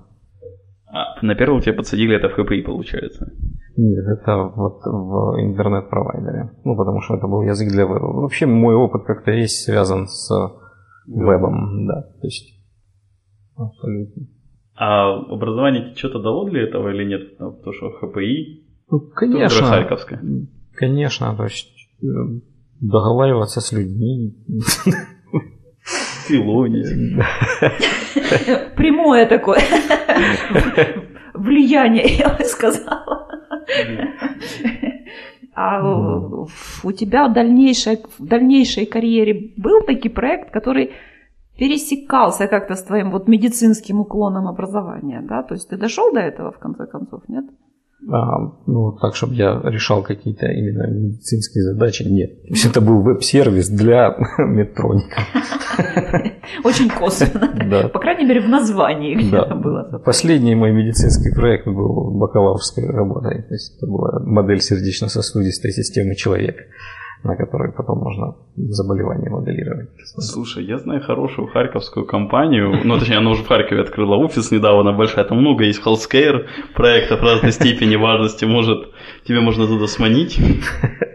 А, 0.94 1.24
на 1.24 1.34
первого 1.34 1.60
тебя 1.62 1.74
подсадили, 1.74 2.14
это 2.16 2.28
в 2.28 2.32
ХПИ 2.34 2.62
получается. 2.62 3.32
Нет, 3.76 4.04
это 4.06 4.52
вот 4.54 4.80
в 4.84 5.40
интернет-провайдере. 5.40 6.50
Ну, 6.64 6.76
потому 6.76 7.00
что 7.00 7.14
это 7.16 7.26
был 7.26 7.42
язык 7.42 7.68
для 7.70 7.84
веба. 7.84 8.04
Вообще 8.20 8.44
мой 8.46 8.74
опыт 8.74 9.04
как-то 9.04 9.30
весь 9.30 9.64
связан 9.64 10.06
с 10.06 10.30
вебом, 11.06 11.86
да. 11.86 12.02
То 12.20 12.26
есть 12.26 12.54
абсолютно. 13.56 14.26
А 14.74 15.14
образование 15.14 15.84
тебе 15.86 15.94
что-то 15.96 16.20
дало 16.22 16.48
для 16.48 16.62
этого 16.62 16.90
или 16.90 17.04
нет? 17.04 17.38
Потому 17.38 17.72
что 17.72 17.90
ХПИ, 17.92 18.66
Ну, 18.90 19.00
конечно. 19.14 19.66
Харьковская. 19.66 20.20
Конечно, 20.74 21.34
то 21.36 21.44
есть 21.44 21.72
э, 22.02 22.06
договариваться 22.82 23.60
с 23.60 23.72
людьми. 23.72 24.36
Филонить. 26.26 27.16
Прямое 28.76 29.26
такое 29.26 29.60
влияние, 31.34 32.04
я 32.18 32.28
бы 32.28 32.44
сказала. 32.44 33.28
А 35.54 35.82
у 36.82 36.92
тебя 36.92 37.28
в 37.28 37.32
дальнейшей, 37.32 37.98
в 38.18 38.26
дальнейшей 38.26 38.86
карьере 38.86 39.52
был 39.56 39.82
такой 39.82 40.10
проект, 40.10 40.50
который 40.50 40.92
пересекался 41.58 42.46
как-то 42.48 42.74
с 42.74 42.82
твоим 42.82 43.10
вот 43.10 43.28
медицинским 43.28 44.00
уклоном 44.00 44.48
образования, 44.48 45.20
да? 45.22 45.42
То 45.42 45.54
есть 45.54 45.68
ты 45.68 45.76
дошел 45.76 46.12
до 46.12 46.20
этого 46.20 46.50
в 46.52 46.58
конце 46.58 46.86
концов, 46.86 47.28
нет? 47.28 47.44
А, 48.10 48.38
ну, 48.66 48.92
так, 49.00 49.14
чтобы 49.14 49.34
я 49.34 49.60
решал 49.64 50.02
какие-то 50.02 50.46
именно 50.46 50.86
медицинские 50.88 51.62
задачи, 51.62 52.02
нет. 52.02 52.42
То 52.42 52.48
есть 52.48 52.64
это 52.66 52.80
был 52.80 53.00
веб-сервис 53.02 53.68
для 53.68 54.16
медтроника. 54.38 55.22
Очень 56.64 56.88
косвенно. 56.90 57.48
Да. 57.72 57.88
По 57.88 58.00
крайней 58.00 58.26
мере, 58.26 58.40
в 58.40 58.48
названии 58.48 59.14
где-то 59.14 59.46
Да. 59.50 59.54
было. 59.54 60.02
Последний 60.04 60.54
мой 60.54 60.72
медицинский 60.72 61.32
проект 61.34 61.66
был 61.66 62.10
бакалаврской 62.18 62.86
работой. 62.86 63.42
То 63.44 63.54
есть 63.54 63.76
это 63.78 63.86
была 63.86 64.20
модель 64.24 64.60
сердечно-сосудистой 64.60 65.70
системы 65.72 66.14
человека, 66.16 66.64
на 67.24 67.36
которой 67.36 67.72
потом 67.72 67.98
можно 67.98 68.36
заболевания 68.56 69.30
моделировать. 69.30 69.90
Слушай, 70.04 70.64
я 70.64 70.78
знаю 70.78 71.02
хорошую 71.02 71.48
харьковскую 71.48 72.04
компанию, 72.04 72.80
ну, 72.84 72.98
точнее, 72.98 73.18
она 73.18 73.30
уже 73.30 73.42
в 73.42 73.48
Харькове 73.48 73.82
открыла 73.82 74.16
офис 74.16 74.50
недавно, 74.50 74.92
большая, 74.92 75.24
там 75.24 75.38
много 75.38 75.64
есть 75.64 75.80
healthcare 75.84 76.46
проектов 76.74 77.22
разной 77.22 77.52
степени 77.52 77.96
важности, 77.96 78.44
может, 78.44 78.92
тебе 79.26 79.40
можно 79.40 79.66
туда 79.66 79.86
сманить. 79.86 80.38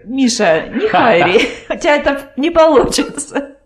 Миша, 0.05 0.69
не 0.73 0.87
хайри, 0.87 1.39
тебя 1.79 1.97
это 1.97 2.31
не 2.37 2.51
получится. 2.51 3.57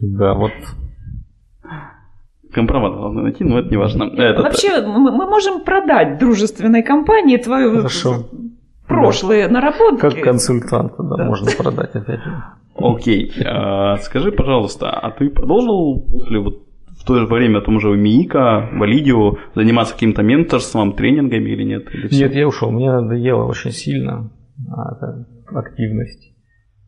Да, 0.00 0.34
вот 0.34 0.52
Компромат 2.54 2.94
главное 2.94 3.24
найти, 3.24 3.42
но 3.42 3.58
это 3.58 3.68
не 3.68 3.76
важно. 3.76 4.04
Этот, 4.04 4.44
Вообще, 4.44 4.80
мы, 4.86 5.10
мы 5.10 5.26
можем 5.26 5.64
продать 5.64 6.18
дружественной 6.18 6.84
компании 6.84 7.36
твою 7.36 7.78
Хорошо. 7.78 8.26
Прошлые 8.86 9.48
наработки. 9.48 10.00
как 10.00 10.20
консультанта, 10.22 11.02
да, 11.02 11.16
Да. 11.16 11.24
можно 11.24 11.50
продать 11.56 11.94
опять. 11.94 12.20
Окей, 12.76 13.32
а, 13.44 13.96
скажи, 13.98 14.32
пожалуйста, 14.32 14.90
а 14.90 15.10
ты 15.12 15.30
продолжил 15.30 16.00
после 16.10 16.40
вот 16.40 16.64
в 17.00 17.06
то 17.06 17.18
же 17.18 17.26
время 17.26 17.60
том 17.60 17.80
же 17.80 17.88
МИИКа, 17.88 18.70
Валидио, 18.72 19.34
заниматься 19.54 19.94
каким-то 19.94 20.22
менторством, 20.22 20.94
тренингами 20.94 21.50
или 21.50 21.62
нет? 21.64 21.84
Или? 21.92 22.14
Нет, 22.14 22.34
я 22.34 22.48
ушел. 22.48 22.70
Мне 22.70 22.90
надоело 22.90 23.44
очень 23.44 23.70
сильно 23.72 24.30
а, 24.70 24.94
эта 24.96 25.26
активность. 25.58 26.32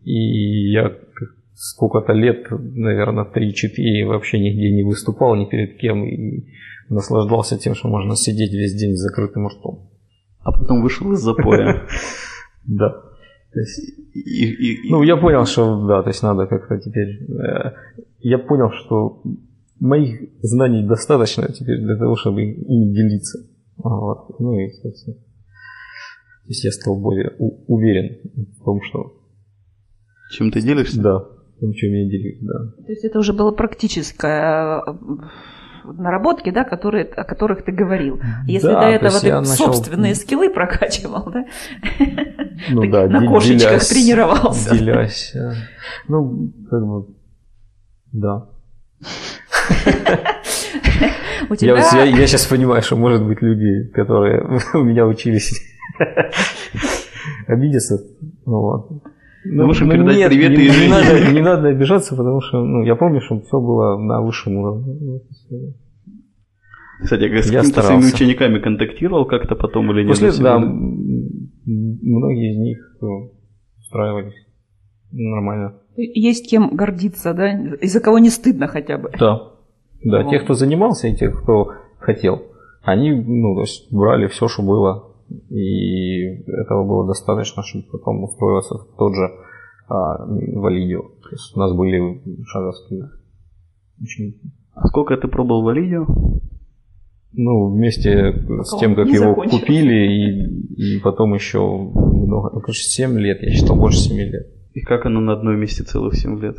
И 0.03 0.71
я 0.73 0.93
сколько-то 1.55 2.13
лет, 2.13 2.47
наверное, 2.51 3.25
3-4 3.25 4.07
вообще 4.07 4.39
нигде 4.39 4.71
не 4.73 4.83
выступал 4.85 5.35
ни 5.37 5.45
перед 5.47 5.79
кем 5.79 6.05
и 6.05 6.47
наслаждался 6.89 7.59
тем, 7.59 7.75
что 7.75 7.89
можно 7.89 8.15
сидеть 8.17 8.53
весь 8.53 8.75
день 8.75 8.95
с 8.97 9.01
закрытым 9.01 9.49
ртом. 9.49 9.89
А 10.47 10.53
потом 10.53 10.83
вышел 10.83 11.13
из 11.13 11.21
запоя. 11.21 11.83
Да. 12.69 12.91
То 13.53 13.61
есть, 13.61 13.79
И- 14.15 14.21
и- 14.21 14.87
и- 14.87 14.91
ну, 14.91 15.03
я 15.05 15.17
понял, 15.17 15.45
что 15.47 15.87
да, 15.87 16.03
то 16.03 16.09
есть 16.11 16.23
надо 16.23 16.47
как-то 16.47 16.79
теперь... 16.79 17.23
э, 17.31 17.73
я 18.21 18.39
понял, 18.39 18.71
что 18.73 19.23
моих 19.81 20.21
знаний 20.43 20.87
достаточно 20.87 21.47
теперь 21.53 21.79
для 21.81 21.97
того, 21.97 22.17
чтобы 22.17 22.43
ими 22.43 22.93
делиться. 22.95 23.39
Вот. 23.77 24.39
Ну 24.41 24.59
и, 24.59 24.69
собственно, 24.83 25.17
то 25.17 26.49
есть 26.49 26.65
я 26.65 26.71
стал 26.73 26.97
более 27.01 27.35
у- 27.39 27.75
уверен 27.75 28.19
в 28.61 28.65
том, 28.65 28.81
что 28.83 29.13
Чем 30.33 30.51
ты 30.51 30.61
делишься? 30.61 31.01
да, 31.03 31.19
в 31.19 31.61
том, 31.61 31.73
чем 31.73 31.93
я 31.93 32.09
делюсь, 32.09 32.39
да. 32.43 32.59
То 32.85 32.93
есть 32.93 33.05
это 33.05 33.19
уже 33.19 33.33
была 33.33 33.53
практическая 33.53 34.83
э, 34.87 34.93
наработки, 35.93 36.51
да, 36.51 36.65
которые, 36.65 37.05
о 37.05 37.25
которых 37.25 37.65
ты 37.65 37.73
говорил. 37.73 38.21
Если 38.47 38.69
Да, 38.69 38.75
до 38.75 38.81
то 38.87 38.89
этого 39.07 39.21
ты 39.21 39.27
я 39.29 39.41
начал- 39.41 39.55
собственные 39.73 40.15
скиллы 40.15 40.51
прокачивал, 40.51 41.31
да, 41.31 41.45
Ну 42.71 42.83
Ты 42.83 42.91
да, 42.91 43.07
на 43.09 43.27
кошечках 43.27 43.73
делясь- 43.73 43.89
тренировался. 43.89 44.75
Делясь. 44.77 45.33
э, 45.35 45.53
Ну, 46.09 46.53
как 46.71 46.87
бы, 46.87 47.07
да. 48.13 48.47
у 51.49 51.53
Я, 51.53 51.57
тебя... 51.57 51.77
вот- 51.77 51.93
я, 51.93 52.05
я 52.05 52.27
сейчас 52.27 52.47
понимаю, 52.47 52.83
что, 52.83 52.97
может 52.97 53.25
быть, 53.25 53.41
люди, 53.43 53.89
которые 53.93 54.43
у 54.75 54.79
меня 54.83 55.07
учились, 55.07 55.61
обидятся. 57.47 57.99
Ну, 58.47 58.61
ладно. 58.63 59.01
Мы 59.53 59.67
можем 59.67 59.91
передать 59.91 60.17
нет, 60.17 60.29
привет 60.31 60.51
не, 60.51 60.65
и 60.65 60.69
не 60.69 60.89
надо, 60.89 61.33
не 61.33 61.41
надо 61.41 61.69
обижаться, 61.69 62.17
потому 62.17 62.41
что 62.41 62.65
ну, 62.65 62.85
я 62.85 62.97
помню, 62.97 63.21
что 63.21 63.41
все 63.41 63.61
было 63.61 63.97
на 63.99 64.21
высшем 64.21 64.57
уровне. 64.57 65.21
Кстати, 67.03 67.23
я 67.23 67.43
с 67.43 67.51
какими-то 67.51 67.83
своими 67.83 68.07
учениками 68.07 68.59
контактировал 68.59 69.27
как-то 69.27 69.55
потом 69.55 69.91
или 69.93 70.03
нет? 70.03 70.09
После, 70.09 70.33
да, 70.43 70.59
многие 70.59 72.53
из 72.53 72.59
них 72.59 72.97
ну, 73.01 73.33
устраивались 73.79 74.35
нормально. 75.13 75.75
Есть 75.97 76.51
кем 76.51 76.75
гордиться, 76.75 77.35
да? 77.35 77.53
И 77.81 77.87
за 77.87 78.01
кого 78.01 78.19
не 78.19 78.31
стыдно 78.31 78.67
хотя 78.67 78.99
бы. 78.99 79.11
Да. 79.19 79.53
Да, 80.05 80.23
Вот. 80.23 80.31
тех, 80.31 80.45
кто 80.45 80.55
занимался, 80.55 81.09
и 81.09 81.17
тех, 81.17 81.43
кто 81.43 81.73
хотел, 81.99 82.43
они, 82.83 83.11
ну, 83.13 83.55
то 83.55 83.63
есть 83.63 83.93
брали 83.93 84.27
все, 84.29 84.47
что 84.47 84.63
было, 84.63 85.16
и 85.29 86.43
этого 86.51 86.85
было 86.87 87.07
достаточно, 87.07 87.63
чтобы 87.63 87.85
потом 87.93 88.25
устроиться 88.25 88.75
в 88.79 88.97
тот 88.97 89.15
же 89.15 89.31
а, 89.89 90.27
Валидио. 90.27 91.03
То 91.03 91.31
есть 91.31 91.57
у 91.57 91.59
нас 91.59 91.73
были 91.73 92.23
шаровские 92.45 93.11
ученики. 94.01 94.53
А 94.75 94.87
сколько 94.89 95.17
ты 95.17 95.29
пробовал 95.29 95.63
в 95.63 95.69
Алидио? 95.69 96.07
Ну, 97.33 97.71
вместе 97.71 98.33
с 98.63 98.79
тем, 98.79 98.95
как 98.95 99.09
его 99.09 99.35
купили, 99.35 100.07
и, 100.07 100.97
и 100.97 101.01
потом 101.01 101.35
еще 101.35 101.61
много, 101.61 102.51
ну, 102.55 102.61
короче, 102.61 102.83
7 102.83 103.19
лет, 103.19 103.43
я 103.43 103.51
считал, 103.53 103.77
больше 103.77 103.99
7 103.99 104.17
лет. 104.17 104.47
И 104.73 104.81
как 104.81 105.07
оно 105.07 105.21
на 105.21 105.35
одном 105.35 105.59
месте 105.59 105.83
целых 105.83 106.15
7 106.15 106.41
лет? 106.41 106.57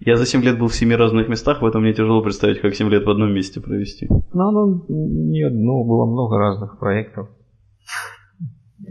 Я 0.00 0.16
за 0.16 0.26
7 0.26 0.42
лет 0.42 0.58
был 0.58 0.66
в 0.66 0.74
7 0.74 0.92
разных 0.94 1.28
местах, 1.28 1.58
поэтому 1.60 1.84
мне 1.84 1.94
тяжело 1.94 2.22
представить, 2.22 2.60
как 2.60 2.74
7 2.74 2.88
лет 2.88 3.04
в 3.04 3.10
одном 3.10 3.32
месте 3.32 3.60
провести. 3.60 4.08
Ну, 4.08 4.48
оно 4.48 4.84
не 4.88 5.42
одно, 5.42 5.84
было 5.84 6.06
много 6.06 6.38
разных 6.38 6.78
проектов. 6.78 7.28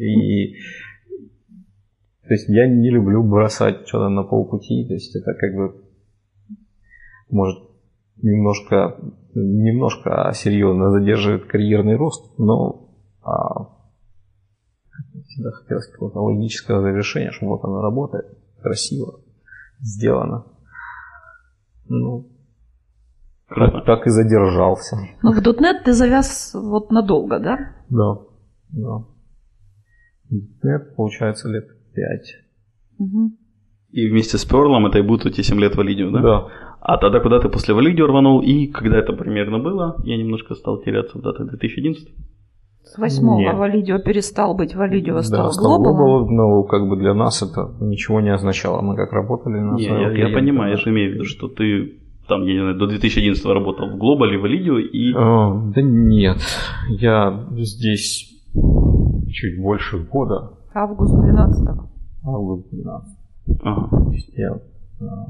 И 0.02 0.56
то 2.24 2.34
есть 2.34 2.48
я 2.50 2.68
не 2.68 2.90
люблю 2.90 3.24
бросать 3.24 3.88
что-то 3.88 4.10
на 4.10 4.24
полпути, 4.24 4.86
то 4.88 4.94
есть 4.94 5.16
это 5.16 5.34
как 5.34 5.54
бы 5.54 5.82
может 7.30 7.60
немножко 8.22 8.98
немножко 9.34 10.32
серьезно 10.34 10.92
задерживает 10.92 11.46
карьерный 11.46 11.96
рост, 11.96 12.38
но 12.38 12.90
а, 13.24 13.68
всегда 15.28 15.52
хотелось 15.52 15.88
какого-то 15.88 16.20
логического 16.20 16.82
завершения, 16.82 17.32
что 17.32 17.48
вот 17.48 17.64
оно 17.64 17.82
работает, 17.82 18.26
красиво, 18.62 19.20
сделано. 19.80 20.46
Ну, 21.88 22.30
так, 23.48 23.86
так 23.86 24.08
и 24.08 24.10
задержался. 24.10 24.98
Ну, 25.22 25.34
в 25.34 25.40
.NET 25.40 25.84
ты 25.84 25.94
завяз 25.94 26.54
вот 26.54 26.92
надолго, 26.92 27.40
да? 27.40 27.58
Да, 27.90 28.20
да. 28.70 29.06
Нет, 30.32 30.96
получается 30.96 31.50
лет 31.50 31.68
пять. 31.94 32.36
Мгм. 32.98 33.38
И 33.92 34.08
вместе 34.08 34.38
с 34.38 34.46
Перлом 34.46 34.86
это 34.86 35.00
и 35.00 35.02
будут 35.02 35.26
эти 35.26 35.42
7 35.42 35.60
лет 35.60 35.76
в 35.76 35.80
Алидио, 35.80 36.10
да? 36.12 36.22
Да. 36.22 36.48
А 36.80 36.98
тогда 36.98 37.20
куда 37.20 37.40
ты 37.40 37.50
после 37.50 37.74
Валидио 37.74 38.08
рванул, 38.08 38.42
и 38.42 38.68
когда 38.68 38.98
это 38.98 39.14
примерно 39.14 39.60
было, 39.60 40.02
я 40.04 40.18
немножко 40.18 40.56
стал 40.56 40.82
теряться 40.82 41.18
в 41.18 41.22
датах 41.22 41.50
2011. 41.50 42.08
С 42.84 42.98
восьмого. 42.98 43.56
Валидио 43.56 44.00
перестал 44.00 44.56
быть 44.56 44.74
Валидио, 44.76 45.16
да, 45.16 45.22
стал 45.22 45.52
стал 45.52 45.78
глобалом. 45.78 46.36
Но 46.36 46.64
как 46.64 46.88
бы 46.88 46.98
для 46.98 47.14
нас 47.14 47.44
это 47.44 47.72
ничего 47.82 48.22
не 48.22 48.34
означало. 48.34 48.82
Мы 48.82 48.96
как 48.96 49.12
работали 49.12 49.60
на 49.60 49.76
Не, 49.76 49.84
я, 49.84 50.12
я 50.12 50.34
понимаю, 50.34 50.72
я 50.72 50.78
же 50.78 50.90
имею 50.90 51.12
в 51.12 51.14
виду, 51.16 51.26
что 51.26 51.50
ты 51.50 52.00
там, 52.28 52.44
я 52.44 52.54
не 52.54 52.60
знаю, 52.60 52.78
до 52.78 52.88
2011 52.88 53.46
работал 53.46 53.90
в 53.90 53.98
Глобале, 53.98 54.38
в 54.38 54.46
Алидио, 54.46 54.80
и... 54.80 55.14
А, 55.14 55.54
да 55.76 55.82
нет, 55.82 56.38
я 56.90 57.46
здесь 57.58 58.41
чуть 59.32 59.62
больше 59.62 60.00
года, 60.00 60.54
Август 60.74 61.14
12 61.14 61.92
август 62.24 62.70
12. 62.72 63.18
Ага. 63.64 63.90
Я, 64.34 64.60
а, 65.02 65.26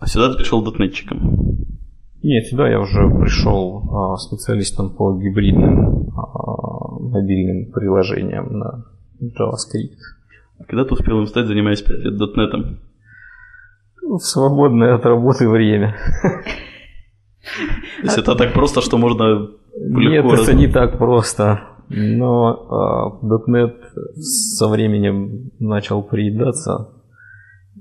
А 0.00 0.06
сюда 0.06 0.30
ты 0.30 0.38
пришел 0.38 0.62
дотнетчиком. 0.62 1.58
Нет, 2.22 2.46
сюда 2.46 2.68
я 2.68 2.80
уже 2.80 3.08
пришел 3.20 3.82
а, 3.92 4.16
специалистом 4.16 4.90
по 4.90 5.16
гибридным 5.18 6.10
а, 6.16 6.98
мобильным 7.00 7.72
приложениям 7.72 8.58
на 8.58 8.84
JavaScript. 9.20 9.98
А 10.58 10.64
когда 10.64 10.84
ты 10.84 10.94
успел 10.94 11.20
им 11.20 11.26
стать, 11.26 11.46
занимаясь 11.46 11.82
5 11.82 11.98
лет 11.98 12.16
дотнетом? 12.16 12.78
В 14.02 14.18
свободное 14.18 14.94
от 14.94 15.04
работы 15.06 15.48
время. 15.48 15.96
То 18.00 18.04
есть 18.04 18.18
это 18.18 18.34
так 18.36 18.52
просто, 18.52 18.80
что 18.80 18.98
можно 18.98 19.48
Нет, 19.76 20.24
это 20.24 20.54
не 20.54 20.66
так 20.66 20.98
просто. 20.98 21.73
Но 21.88 23.20
а, 23.20 23.50
.NET 23.50 23.74
со 24.14 24.68
временем 24.68 25.50
начал 25.58 26.02
приедаться. 26.02 27.02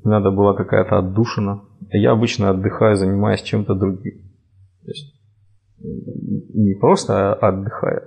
Надо 0.03 0.31
была 0.31 0.53
какая-то 0.53 0.99
отдушина. 0.99 1.61
Я 1.91 2.11
обычно 2.11 2.49
отдыхаю, 2.49 2.95
занимаясь 2.95 3.41
чем-то 3.41 3.75
другим. 3.75 4.21
То 4.83 4.91
есть 4.91 5.13
не 5.83 6.75
просто 6.75 7.33
отдыхаю, 7.33 8.01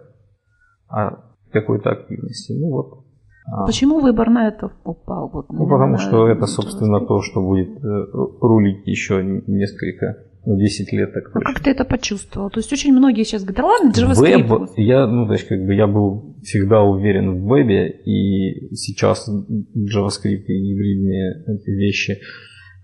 а 0.88 1.26
какой-то 1.52 1.90
активности. 1.90 2.52
Ну 2.52 2.70
вот. 2.70 3.04
А, 3.52 3.66
Почему 3.66 4.00
выбор 4.00 4.30
на 4.30 4.48
это 4.48 4.72
упал? 4.84 5.30
Вот, 5.32 5.46
ну, 5.50 5.68
потому 5.68 5.98
что 5.98 6.28
это, 6.28 6.46
собственно, 6.46 7.00
то, 7.06 7.22
что 7.22 7.40
будет 7.40 7.78
э, 7.78 8.06
рулить 8.40 8.86
еще 8.86 9.22
несколько, 9.22 10.24
10 10.54 10.92
лет 10.92 11.12
так 11.12 11.24
А 11.28 11.32
точно. 11.32 11.52
как 11.52 11.62
ты 11.62 11.70
это 11.70 11.84
почувствовал? 11.84 12.50
То 12.50 12.60
есть 12.60 12.72
очень 12.72 12.92
многие 12.92 13.24
сейчас 13.24 13.42
говорят, 13.42 13.56
да 13.56 13.66
ладно, 13.66 13.90
JavaScript. 13.90 14.58
Веб, 14.58 14.70
я, 14.76 15.06
ну, 15.06 15.26
то 15.26 15.32
есть, 15.32 15.48
как 15.48 15.58
бы 15.64 15.74
я 15.74 15.86
был 15.88 16.36
всегда 16.42 16.82
уверен 16.82 17.42
в 17.42 17.48
вебе, 17.48 17.90
и 17.90 18.74
сейчас 18.76 19.28
JavaScript 19.28 20.44
и 20.46 20.72
гибридные 20.72 21.44
эти 21.48 21.70
вещи, 21.70 22.20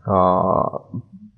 а, 0.05 0.88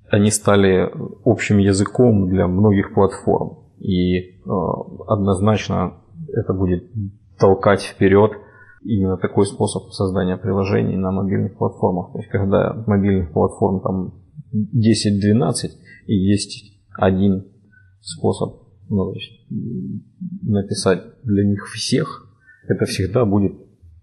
они 0.09 0.31
стали 0.31 0.89
общим 1.23 1.59
языком 1.59 2.27
для 2.29 2.47
многих 2.47 2.93
платформ. 2.95 3.59
И 3.79 4.41
а, 4.45 5.13
однозначно 5.13 5.93
это 6.33 6.53
будет 6.53 6.89
толкать 7.37 7.83
вперед 7.83 8.31
именно 8.83 9.17
такой 9.17 9.45
способ 9.45 9.91
создания 9.91 10.37
приложений 10.37 10.97
на 10.97 11.11
мобильных 11.11 11.57
платформах. 11.57 12.13
То 12.13 12.19
есть, 12.19 12.29
когда 12.31 12.73
мобильных 12.87 13.31
платформ 13.31 13.81
там 13.81 14.13
10-12 14.53 15.84
и 16.05 16.13
есть 16.13 16.79
один 16.97 17.45
способ 18.01 18.65
ну, 18.89 19.13
написать 20.43 21.03
для 21.23 21.43
них 21.43 21.67
всех, 21.73 22.27
это 22.67 22.85
всегда 22.85 23.25
будет 23.25 23.53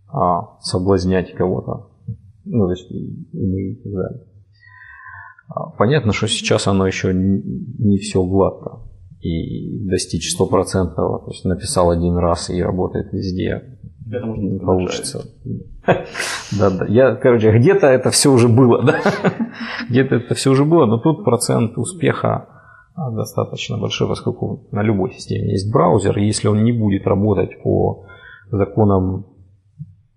а, 0.09 0.59
соблазнять 0.61 1.33
кого-то. 1.35 1.91
Ну, 2.45 2.67
то 2.67 2.71
есть, 2.73 2.91
и- 2.91 3.27
так 3.83 3.93
далее. 3.93 4.27
А, 5.49 5.71
Понятно, 5.71 6.13
что 6.13 6.27
сейчас 6.27 6.67
оно 6.67 6.87
еще 6.87 7.13
не 7.15 7.99
все 7.99 8.25
гладко. 8.25 8.81
И 9.21 9.87
достичь 9.87 10.33
стопроцентного, 10.33 11.21
то 11.25 11.31
есть 11.31 11.45
написал 11.45 11.91
один 11.91 12.17
раз 12.17 12.51
и 12.51 12.61
работает 12.61 13.13
везде, 13.13 13.79
Это 14.11 14.27
можно 14.27 14.43
не 14.43 14.59
получится. 14.59 15.25
Да-да. 16.59 16.87
Я, 16.87 17.15
короче, 17.15 17.57
где-то 17.57 17.87
это 17.87 18.11
все 18.11 18.31
уже 18.31 18.49
было, 18.49 18.83
да? 18.83 19.01
Где-то 19.89 20.17
это 20.17 20.35
все 20.35 20.51
уже 20.51 20.65
было, 20.65 20.87
но 20.87 20.99
тут 20.99 21.25
процент 21.25 21.79
успеха 21.79 22.49
а, 22.95 23.11
достаточно 23.11 23.79
большой, 23.79 24.09
поскольку 24.09 24.67
на 24.71 24.83
любой 24.83 25.13
системе 25.13 25.53
есть 25.53 25.73
браузер, 25.73 26.19
и 26.19 26.27
если 26.27 26.49
он 26.49 26.63
не 26.63 26.73
будет 26.73 27.07
работать 27.07 27.63
по 27.63 28.07
законам 28.51 29.27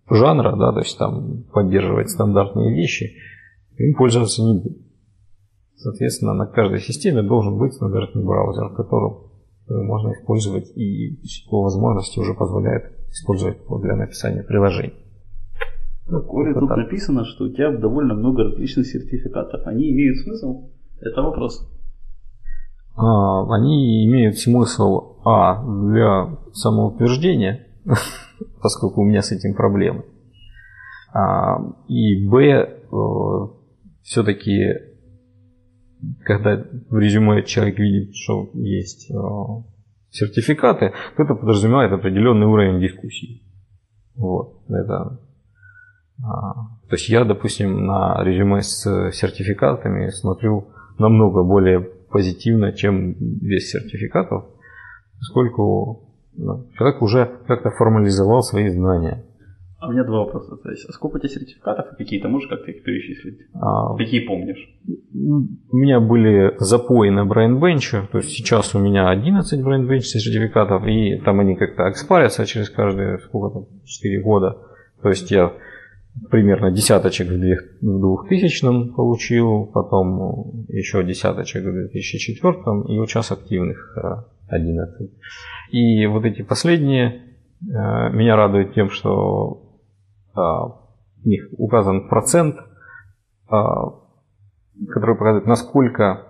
жанра, 0.10 0.56
да, 0.56 0.74
то 0.74 0.80
есть 0.80 0.98
там 0.98 1.44
поддерживать 1.54 2.10
стандартные 2.10 2.76
вещи, 2.76 3.14
им 3.78 3.96
пользоваться 3.96 4.42
не 4.42 4.60
будет. 4.60 4.78
Соответственно, 5.76 6.34
на 6.34 6.48
каждой 6.48 6.80
системе 6.80 7.22
должен 7.22 7.58
быть 7.58 7.74
стандартный 7.74 8.24
браузер, 8.24 8.70
который 8.76 9.12
можно 9.68 10.14
использовать 10.14 10.70
и 10.78 11.20
по 11.50 11.64
возможности 11.64 12.20
уже 12.20 12.34
позволяет 12.34 12.92
использовать 13.10 13.58
для 13.82 13.96
написания 13.96 14.44
приложений. 14.44 14.94
Так, 16.08 16.32
Оля, 16.32 16.54
Вот 16.54 16.60
тут 16.60 16.70
так. 16.70 16.78
написано, 16.78 17.26
что 17.26 17.46
у 17.46 17.50
тебя 17.50 17.72
довольно 17.72 18.14
много 18.14 18.44
различных 18.44 18.86
сертификатов. 18.86 19.66
Они 19.66 19.92
имеют 19.92 20.18
смысл? 20.20 20.70
Это 21.02 21.22
вопрос. 21.22 21.68
А, 22.96 23.56
они 23.56 24.06
имеют 24.08 24.38
смысл 24.38 25.18
А 25.26 25.64
для 25.64 26.38
самоутверждения, 26.54 27.68
поскольку 28.62 29.02
у 29.02 29.04
меня 29.04 29.22
с 29.22 29.32
этим 29.32 29.56
проблемы. 29.56 30.06
А, 31.14 31.58
и 31.88 32.28
Б 32.28 32.72
все-таки, 34.04 34.62
когда 36.24 36.64
в 36.90 36.98
резюме 36.98 37.44
человек 37.44 37.80
видит, 37.80 38.16
что 38.16 38.50
есть 38.54 39.12
э, 39.12 39.16
сертификаты, 40.10 40.94
то 41.16 41.24
это 41.24 41.36
подразумевает 41.36 41.92
определенный 41.92 42.48
уровень 42.48 42.82
дискуссии. 42.82 43.42
Вот, 44.16 44.64
это 44.70 45.20
а, 46.24 46.54
то 46.88 46.96
есть 46.96 47.10
я, 47.10 47.26
допустим, 47.26 47.86
на 47.86 48.24
резюме 48.24 48.62
с 48.62 49.12
сертификатами 49.12 50.10
смотрю 50.10 50.70
намного 50.98 51.44
более 51.44 51.82
позитивно, 51.82 52.72
чем 52.72 53.14
без 53.20 53.70
сертификатов, 53.70 54.46
поскольку 55.20 56.14
ну, 56.38 56.70
человек 56.78 57.02
уже 57.02 57.40
как-то 57.48 57.72
формализовал 57.72 58.44
свои 58.44 58.70
знания. 58.70 59.26
А 59.80 59.90
у 59.90 59.92
меня 59.92 60.04
два 60.04 60.20
вопроса. 60.20 60.56
То 60.56 60.72
есть, 60.72 60.90
а 60.90 60.94
сколько 60.94 61.18
у 61.18 61.20
тебя 61.20 61.30
сертификатов 61.30 61.94
и 61.94 61.96
какие? 61.98 62.22
Ты 62.22 62.28
можешь 62.28 62.50
как-то 62.50 62.72
их 62.72 62.84
перечислить? 62.84 63.40
А, 63.54 63.96
Какие 63.98 64.22
помнишь? 64.22 64.70
У 65.14 65.78
меня 65.78 66.00
были 66.00 66.56
запои 66.60 67.10
на 67.10 67.26
BrainBench, 67.26 68.08
то 68.12 68.18
есть 68.20 68.30
сейчас 68.30 68.74
у 68.74 68.80
меня 68.80 69.10
11 69.10 69.60
BrainBench 69.62 70.02
сертификатов, 70.02 70.88
и 70.88 71.18
там 71.24 71.40
они 71.42 71.56
как-то 71.56 71.90
экспарятся 71.90 72.46
через 72.46 72.70
каждые 72.70 73.20
сколько 73.20 73.60
там, 73.60 73.66
4 73.84 74.22
года. 74.22 74.58
То 75.02 75.10
есть 75.10 75.30
я 75.30 75.54
примерно 76.32 76.72
десяточек 76.72 77.28
в 77.28 77.38
2000 77.38 78.94
получил, 78.96 79.66
потом 79.66 80.66
еще 80.70 81.04
десяточек 81.04 81.64
в 81.64 81.72
2004 81.72 82.54
и 82.88 83.00
вот 83.00 83.10
сейчас 83.10 83.32
активных 83.32 83.98
11. 84.48 85.12
И 85.72 86.06
вот 86.06 86.24
эти 86.24 86.44
последние 86.44 87.22
меня 87.62 88.36
радуют 88.36 88.74
тем, 88.74 88.90
что 88.90 89.65
в 90.36 91.26
них 91.26 91.48
указан 91.58 92.08
процент, 92.08 92.58
который 93.48 95.16
показывает, 95.16 95.48
насколько 95.48 96.28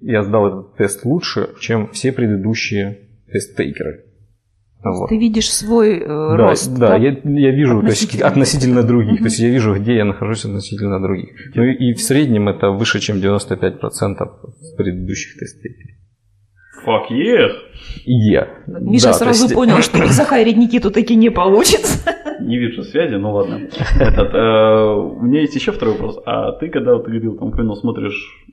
я 0.00 0.22
сдал 0.22 0.46
этот 0.48 0.76
тест 0.76 1.04
лучше, 1.04 1.50
чем 1.60 1.88
все 1.92 2.12
предыдущие 2.12 3.08
тест-тейкеры. 3.32 4.04
Вот. 4.84 5.08
Ты 5.08 5.18
видишь 5.18 5.50
свой 5.50 5.98
э, 5.98 6.06
да, 6.06 6.36
рост. 6.36 6.76
Да, 6.76 6.96
я, 6.96 7.16
я 7.24 7.50
вижу 7.52 7.78
относительно. 7.78 7.86
То 7.86 7.90
есть, 7.90 8.22
относительно 8.22 8.82
других. 8.82 9.18
То 9.18 9.24
есть 9.24 9.38
я 9.38 9.48
вижу, 9.48 9.74
где 9.74 9.96
я 9.96 10.04
нахожусь 10.04 10.44
относительно 10.44 11.00
других. 11.00 11.30
Ну 11.54 11.64
и 11.64 11.94
в 11.94 12.02
среднем 12.02 12.48
это 12.48 12.70
выше, 12.70 13.00
чем 13.00 13.16
95% 13.16 13.80
предыдущих 14.76 15.38
тест-тейкеров. 15.38 15.96
Fuck 16.84 17.10
yeah! 17.10 17.50
Yeah. 18.06 18.48
Миша 18.66 19.06
да, 19.06 19.12
сразу 19.14 19.44
есть... 19.44 19.54
понял, 19.54 19.78
что 19.78 20.06
захайрить 20.06 20.56
Никиту 20.56 20.90
таки 20.90 21.16
не 21.16 21.30
получится. 21.30 22.10
Не 22.40 22.58
вижу 22.58 22.82
связи, 22.82 23.14
ну 23.14 23.32
ладно. 23.32 23.68
Этот, 23.98 24.34
э, 24.34 24.94
у 24.94 25.22
меня 25.22 25.40
есть 25.40 25.54
еще 25.54 25.72
второй 25.72 25.94
вопрос. 25.94 26.20
А 26.26 26.52
ты, 26.52 26.68
когда 26.68 26.94
вот 26.94 27.04
ты 27.04 27.10
говорил, 27.10 27.38
там, 27.38 27.52
Квинл, 27.52 27.74
смотришь 27.76 28.44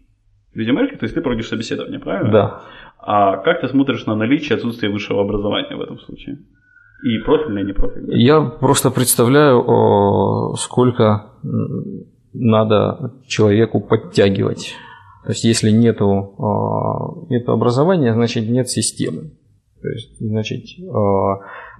резюмешки, 0.54 0.96
то 0.96 1.04
есть 1.04 1.16
ты 1.16 1.22
проводишь 1.22 1.48
собеседование, 1.48 2.00
правильно? 2.00 2.32
Да. 2.32 2.62
А 3.00 3.38
как 3.38 3.62
ты 3.62 3.68
смотришь 3.68 4.06
на 4.06 4.16
наличие 4.16 4.56
отсутствие 4.56 4.92
высшего 4.92 5.22
образования 5.22 5.76
в 5.76 5.82
этом 5.82 6.00
случае? 6.00 6.38
И 7.04 7.18
профильное, 7.26 7.64
и 7.64 7.66
непрофильное? 7.66 8.16
Я 8.16 8.42
просто 8.42 8.92
представляю, 8.92 10.56
сколько 10.58 11.32
надо 12.34 13.14
человеку 13.28 13.82
подтягивать. 13.82 14.76
То 15.24 15.30
есть, 15.30 15.44
если 15.44 15.72
нету, 15.72 17.26
нету 17.30 17.52
образования, 17.52 18.14
значит 18.14 18.50
нет 18.50 18.70
системы. 18.70 19.32
То 19.82 19.90
есть, 19.90 20.20
значит, 20.20 20.64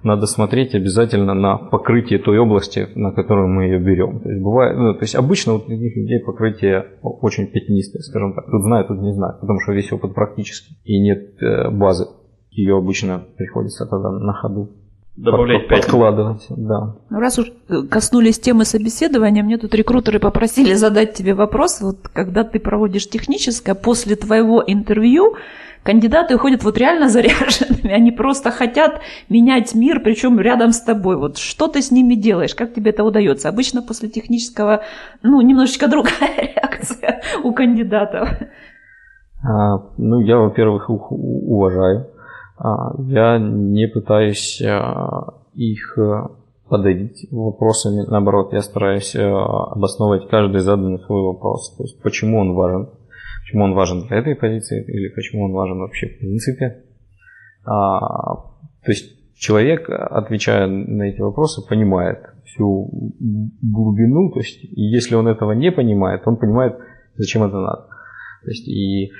надо 0.02 0.26
смотреть 0.26 0.74
обязательно 0.74 1.34
на 1.34 1.56
покрытие 1.56 2.18
той 2.18 2.38
области, 2.38 2.88
на 2.94 3.12
которую 3.12 3.48
мы 3.48 3.64
ее 3.64 3.78
берем. 3.78 4.20
То 4.20 4.28
есть, 4.28 4.42
бывает, 4.42 4.76
ну, 4.76 4.94
то 4.94 5.00
есть 5.02 5.14
обычно 5.14 5.54
у 5.54 5.58
таких 5.60 5.96
людей 5.96 6.20
покрытие 6.20 6.86
очень 7.02 7.46
пятнистое, 7.46 8.02
скажем 8.02 8.34
так. 8.34 8.46
Тут 8.50 8.62
знаю, 8.62 8.86
тут 8.86 9.00
не 9.00 9.12
знаю, 9.12 9.38
потому 9.40 9.60
что 9.60 9.72
весь 9.72 9.92
опыт 9.92 10.14
практически. 10.14 10.74
И 10.84 11.00
нет 11.00 11.40
э, 11.40 11.70
базы. 11.70 12.06
Ее 12.50 12.76
обычно 12.76 13.24
приходится 13.36 13.86
тогда 13.86 14.10
на 14.10 14.32
ходу 14.32 14.70
добавлять 15.16 15.68
под, 15.68 15.82
подкладывать. 15.82 16.46
Да. 16.50 16.96
Ну, 17.10 17.20
раз 17.20 17.38
уж 17.38 17.52
э, 17.68 17.82
коснулись 17.82 18.38
темы 18.38 18.64
собеседования, 18.64 19.42
мне 19.42 19.58
тут 19.58 19.74
рекрутеры 19.74 20.18
попросили 20.18 20.74
задать 20.74 21.14
тебе 21.14 21.34
вопрос. 21.34 21.80
Вот 21.80 22.08
когда 22.08 22.44
ты 22.44 22.58
проводишь 22.58 23.08
техническое, 23.08 23.74
после 23.74 24.16
твоего 24.16 24.62
интервью 24.66 25.36
кандидаты 25.82 26.34
уходят 26.34 26.64
вот 26.64 26.78
реально 26.78 27.08
заряженными, 27.10 27.92
они 27.92 28.10
просто 28.10 28.50
хотят 28.50 29.00
менять 29.28 29.74
мир, 29.74 30.00
причем 30.00 30.40
рядом 30.40 30.72
с 30.72 30.80
тобой. 30.80 31.16
Вот 31.16 31.38
что 31.38 31.68
ты 31.68 31.82
с 31.82 31.90
ними 31.90 32.14
делаешь, 32.14 32.54
как 32.54 32.72
тебе 32.72 32.90
это 32.90 33.04
удается? 33.04 33.48
Обычно 33.48 33.82
после 33.82 34.08
технического, 34.08 34.82
ну, 35.22 35.40
немножечко 35.40 35.88
другая 35.88 36.54
реакция 36.54 37.22
у 37.42 37.52
кандидатов. 37.52 38.30
А, 39.44 39.78
ну, 39.98 40.20
я, 40.20 40.38
во-первых, 40.38 40.88
уважаю. 40.88 42.11
А, 42.62 42.94
я 42.98 43.38
не 43.38 43.88
пытаюсь 43.88 44.62
а, 44.62 45.34
их 45.52 45.98
э, 45.98 46.28
подавить 46.68 47.26
вопросами, 47.32 48.08
наоборот, 48.08 48.52
я 48.52 48.60
стараюсь 48.60 49.16
э, 49.16 49.20
обосновать 49.20 50.28
каждый 50.28 50.60
заданный 50.60 51.00
свой 51.00 51.22
вопрос, 51.22 51.74
то 51.76 51.82
есть 51.82 52.00
почему 52.00 52.38
он 52.38 52.54
важен, 52.54 52.88
почему 53.42 53.64
он 53.64 53.74
важен 53.74 54.06
для 54.06 54.18
этой 54.18 54.36
позиции 54.36 54.84
или 54.86 55.08
почему 55.08 55.46
он 55.46 55.52
важен 55.52 55.80
вообще 55.80 56.06
в 56.06 56.18
принципе. 56.20 56.84
А, 57.64 58.36
то 58.36 58.90
есть 58.90 59.34
человек, 59.34 59.90
отвечая 59.90 60.68
на 60.68 61.02
эти 61.02 61.20
вопросы, 61.20 61.66
понимает 61.68 62.20
всю 62.44 62.88
глубину, 63.60 64.30
то 64.30 64.38
есть 64.38 64.62
и 64.62 64.82
если 64.82 65.16
он 65.16 65.26
этого 65.26 65.50
не 65.50 65.72
понимает, 65.72 66.22
он 66.26 66.36
понимает, 66.36 66.78
зачем 67.16 67.42
это 67.42 67.56
надо. 67.56 67.88
То 68.44 68.50
есть 68.50 68.68
и, 68.68 69.10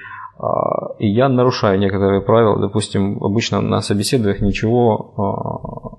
и 0.98 1.08
я 1.08 1.28
нарушаю 1.28 1.78
некоторые 1.78 2.22
правила, 2.22 2.60
допустим, 2.60 3.22
обычно 3.22 3.60
на 3.60 3.80
собеседованиях 3.80 4.40
ничего 4.40 5.14
а, 5.16 5.98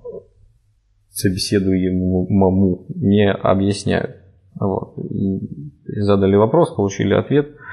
собеседуемому 1.12 2.86
не 2.96 3.32
объясняют. 3.32 4.18
Вот. 4.60 4.98
И 4.98 6.02
задали 6.02 6.36
вопрос, 6.36 6.76
получили 6.76 7.14
ответ– 7.14 7.56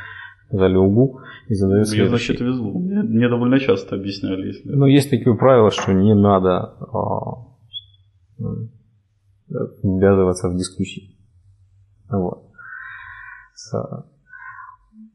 сказали 0.50 0.76
угу 0.76 1.20
и 1.48 1.54
задают 1.54 1.88
Мне, 1.90 2.08
значит, 2.08 2.40
везло. 2.40 2.78
Мне, 2.78 3.02
мне 3.02 3.28
довольно 3.28 3.60
часто 3.60 3.94
объясняли. 3.94 4.48
Если... 4.48 4.68
Ну, 4.68 4.86
есть 4.86 5.10
такие 5.10 5.36
правила, 5.36 5.70
что 5.70 5.92
не 5.92 6.14
надо 6.14 6.74
а, 6.92 7.46
ввязываться 9.82 10.48
в 10.48 10.56
дискуссии. 10.56 11.16
Вот. 12.10 12.50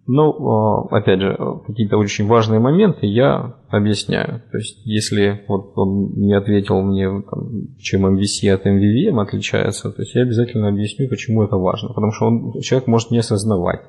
Ну, 0.08 0.48
а, 0.48 0.98
опять 0.98 1.20
же, 1.20 1.36
какие-то 1.66 1.98
очень 1.98 2.28
важные 2.28 2.60
моменты 2.60 3.08
я 3.08 3.56
объясняю. 3.70 4.44
То 4.52 4.58
есть, 4.58 4.86
если 4.86 5.44
вот 5.48 5.74
он 5.76 6.14
не 6.14 6.34
ответил 6.34 6.82
мне, 6.82 7.10
там, 7.24 7.76
чем 7.80 8.06
MVC 8.06 8.50
от 8.52 8.68
MVVM 8.68 9.20
отличается, 9.20 9.92
то 9.92 10.04
есть 10.04 10.14
я 10.14 10.22
обязательно 10.22 10.68
объясню, 10.68 11.10
почему 11.10 11.44
это 11.44 11.56
важно. 11.56 11.90
Потому 11.90 12.12
что 12.12 12.26
он, 12.28 12.62
человек 12.62 12.88
может 12.88 13.10
не 13.10 13.18
осознавать, 13.18 13.82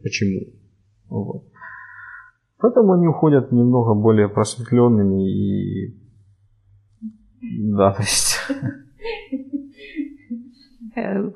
почему. 0.00 0.42
Вот. 1.08 1.44
Поэтому 2.58 2.92
они 2.92 3.08
уходят 3.08 3.50
немного 3.50 3.94
более 3.94 4.28
просветленными 4.28 5.28
и... 5.28 6.00
Да, 7.76 7.92
то 7.92 8.02
есть... 8.02 8.36
Э, 10.94 11.30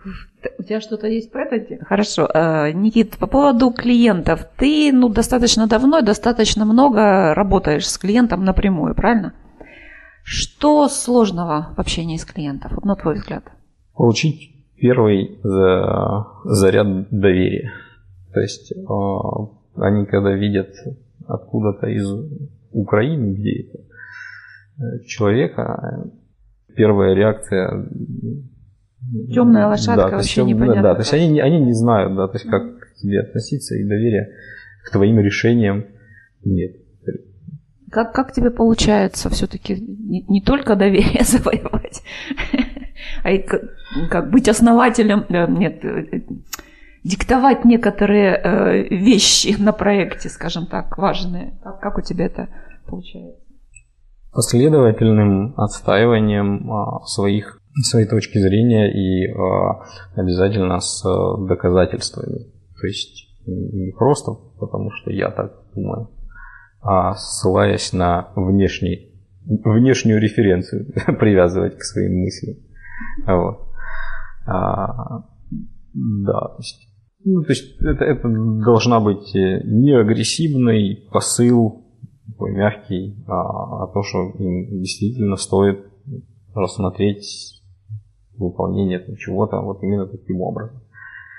у 0.58 0.62
тебя 0.62 0.80
что-то 0.80 1.06
есть 1.06 1.32
по 1.32 1.38
этой 1.38 1.78
Хорошо. 1.84 2.28
Э, 2.32 2.72
Никит, 2.72 3.16
по 3.18 3.26
поводу 3.26 3.70
клиентов. 3.70 4.46
Ты 4.56 4.92
ну, 4.92 5.08
достаточно 5.08 5.66
давно 5.66 5.98
и 5.98 6.04
достаточно 6.04 6.64
много 6.64 7.34
работаешь 7.34 7.88
с 7.88 7.98
клиентом 7.98 8.44
напрямую, 8.44 8.94
правильно? 8.94 9.32
Что 10.22 10.88
сложного 10.88 11.72
в 11.76 11.78
общении 11.78 12.16
с 12.16 12.24
клиентом, 12.24 12.72
вот 12.74 12.84
на 12.84 12.96
твой 12.96 13.14
взгляд? 13.14 13.44
Получить 13.94 14.54
первый 14.76 15.38
заряд 15.42 17.08
доверия. 17.10 17.72
То 18.34 18.40
есть 18.40 18.72
э, 18.72 18.76
они 19.76 20.06
когда 20.06 20.32
видят 20.32 20.74
откуда-то 21.26 21.86
из 21.86 22.06
Украины, 22.72 23.34
где 23.34 23.62
это 23.62 23.78
человека, 25.06 26.10
первая 26.76 27.14
реакция 27.14 27.88
Темная 29.32 29.66
лошадка 29.68 30.10
да, 30.10 30.16
вообще 30.16 30.40
есть, 30.40 30.52
непонятно. 30.52 30.82
Да, 30.82 30.94
то 30.94 31.00
есть 31.00 31.12
они, 31.12 31.40
они 31.40 31.60
не 31.60 31.72
знают, 31.72 32.16
да, 32.16 32.28
то 32.28 32.34
есть 32.34 32.48
как 32.48 32.80
к 32.80 32.94
тебе 32.96 33.20
относиться, 33.20 33.76
и 33.76 33.84
доверия 33.84 34.30
к 34.84 34.90
твоим 34.90 35.20
решениям 35.20 35.86
нет. 36.44 36.76
Как, 37.90 38.12
как 38.12 38.32
тебе 38.32 38.50
получается 38.50 39.30
все-таки 39.30 39.76
не, 39.80 40.22
не 40.28 40.42
только 40.42 40.74
доверие 40.74 41.24
завоевать, 41.24 42.02
а 43.22 43.30
и 43.30 43.38
как, 43.38 43.62
как 44.10 44.30
быть 44.30 44.48
основателем, 44.48 45.24
э, 45.28 45.46
нет, 45.48 45.84
э, 45.84 46.22
диктовать 47.04 47.64
некоторые 47.64 48.34
э, 48.34 48.88
вещи 48.88 49.54
на 49.58 49.72
проекте, 49.72 50.28
скажем 50.28 50.66
так, 50.66 50.98
важные. 50.98 51.58
Как, 51.62 51.80
как 51.80 51.98
у 51.98 52.02
тебя 52.02 52.26
это 52.26 52.48
получается? 52.86 53.40
Последовательным 54.32 55.54
отстаиванием 55.56 56.70
э, 56.70 57.06
своих 57.06 57.60
своей 57.84 58.06
точки 58.06 58.38
зрения 58.38 58.90
и 58.90 59.26
э, 59.26 60.20
обязательно 60.20 60.80
с 60.80 61.04
э, 61.04 61.46
доказательствами. 61.46 62.38
То 62.80 62.86
есть 62.86 63.26
не 63.46 63.92
просто 63.92 64.32
потому, 64.58 64.90
что 64.90 65.10
я 65.10 65.30
так 65.30 65.52
думаю, 65.74 66.10
а 66.80 67.14
ссылаясь 67.14 67.92
на 67.92 68.32
внешний, 68.34 69.12
внешнюю 69.44 70.20
референцию, 70.20 70.86
привязывать 71.18 71.76
к 71.78 71.82
своим 71.82 72.22
мыслям. 72.22 72.56
Вот. 73.26 73.60
А, 74.46 75.24
да, 75.94 76.40
то 76.40 76.56
есть 76.58 76.86
ну, 77.28 77.42
то 77.42 77.50
есть 77.50 77.80
это, 77.80 78.04
это 78.04 78.28
должна 78.28 79.00
быть 79.00 79.34
э, 79.34 79.62
не 79.64 79.98
агрессивный 79.98 81.08
посыл, 81.10 81.84
такой 82.28 82.52
мягкий, 82.52 83.16
а, 83.26 83.82
а 83.82 83.86
то, 83.92 84.02
что 84.04 84.30
им 84.38 84.80
действительно 84.80 85.34
стоит 85.34 85.86
рассмотреть 86.54 87.55
выполнение 88.38 89.04
чего-то 89.16 89.60
вот 89.60 89.82
именно 89.82 90.06
таким 90.06 90.40
образом. 90.40 90.80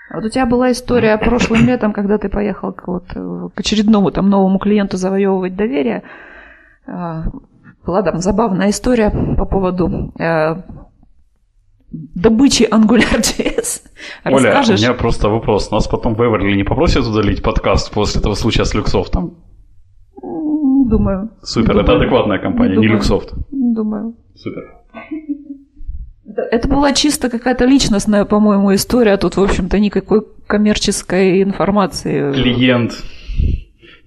А 0.09 0.15
вот 0.15 0.25
у 0.25 0.29
тебя 0.29 0.45
была 0.45 0.71
история 0.71 1.17
прошлым 1.17 1.65
летом, 1.65 1.91
когда 1.91 2.17
ты 2.17 2.29
поехал 2.29 2.71
к, 2.71 2.87
вот, 2.87 3.07
к 3.07 3.59
очередному 3.59 4.11
там 4.11 4.29
новому 4.29 4.57
клиенту 4.57 4.95
завоевывать 4.97 5.55
доверие. 5.55 6.03
А, 6.85 7.25
была 7.85 8.03
там 8.03 8.17
забавная 8.17 8.69
история 8.69 9.09
по 9.37 9.45
поводу 9.45 10.13
э, 10.19 10.55
добычи 11.91 12.63
AngularJS. 12.63 13.81
Оля, 14.25 14.61
у 14.61 14.71
меня 14.71 14.93
просто 14.93 15.29
вопрос. 15.29 15.71
Нас 15.71 15.87
потом 15.87 16.15
в 16.15 16.21
Эверли 16.21 16.55
не 16.55 16.63
попросят 16.63 17.05
удалить 17.05 17.43
подкаст 17.43 17.91
после 17.93 18.21
этого 18.21 18.33
случая 18.35 18.65
с 18.65 18.73
Люксофтом? 18.73 19.37
Не 20.21 20.89
думаю. 20.89 21.31
Супер, 21.41 21.73
Не 21.75 21.81
это 21.81 21.91
думаю. 21.91 22.01
адекватная 22.01 22.39
компания, 22.39 22.75
Не 22.75 22.81
не. 22.81 22.87
Люксофт. 22.87 23.33
Не 23.51 23.73
думаю. 23.73 24.15
Супер. 24.35 24.63
Это- 26.51 26.67
была 26.67 26.93
чисто 26.93 27.29
какая-то 27.29 27.65
личностная, 27.65 28.25
по-моему, 28.25 28.73
история. 28.73 29.17
Тут, 29.17 29.37
в 29.37 29.43
общем-то, 29.43 29.79
никакой 29.79 30.21
коммерческой 30.47 31.41
информации. 31.43 32.33
Клиент 32.33 32.91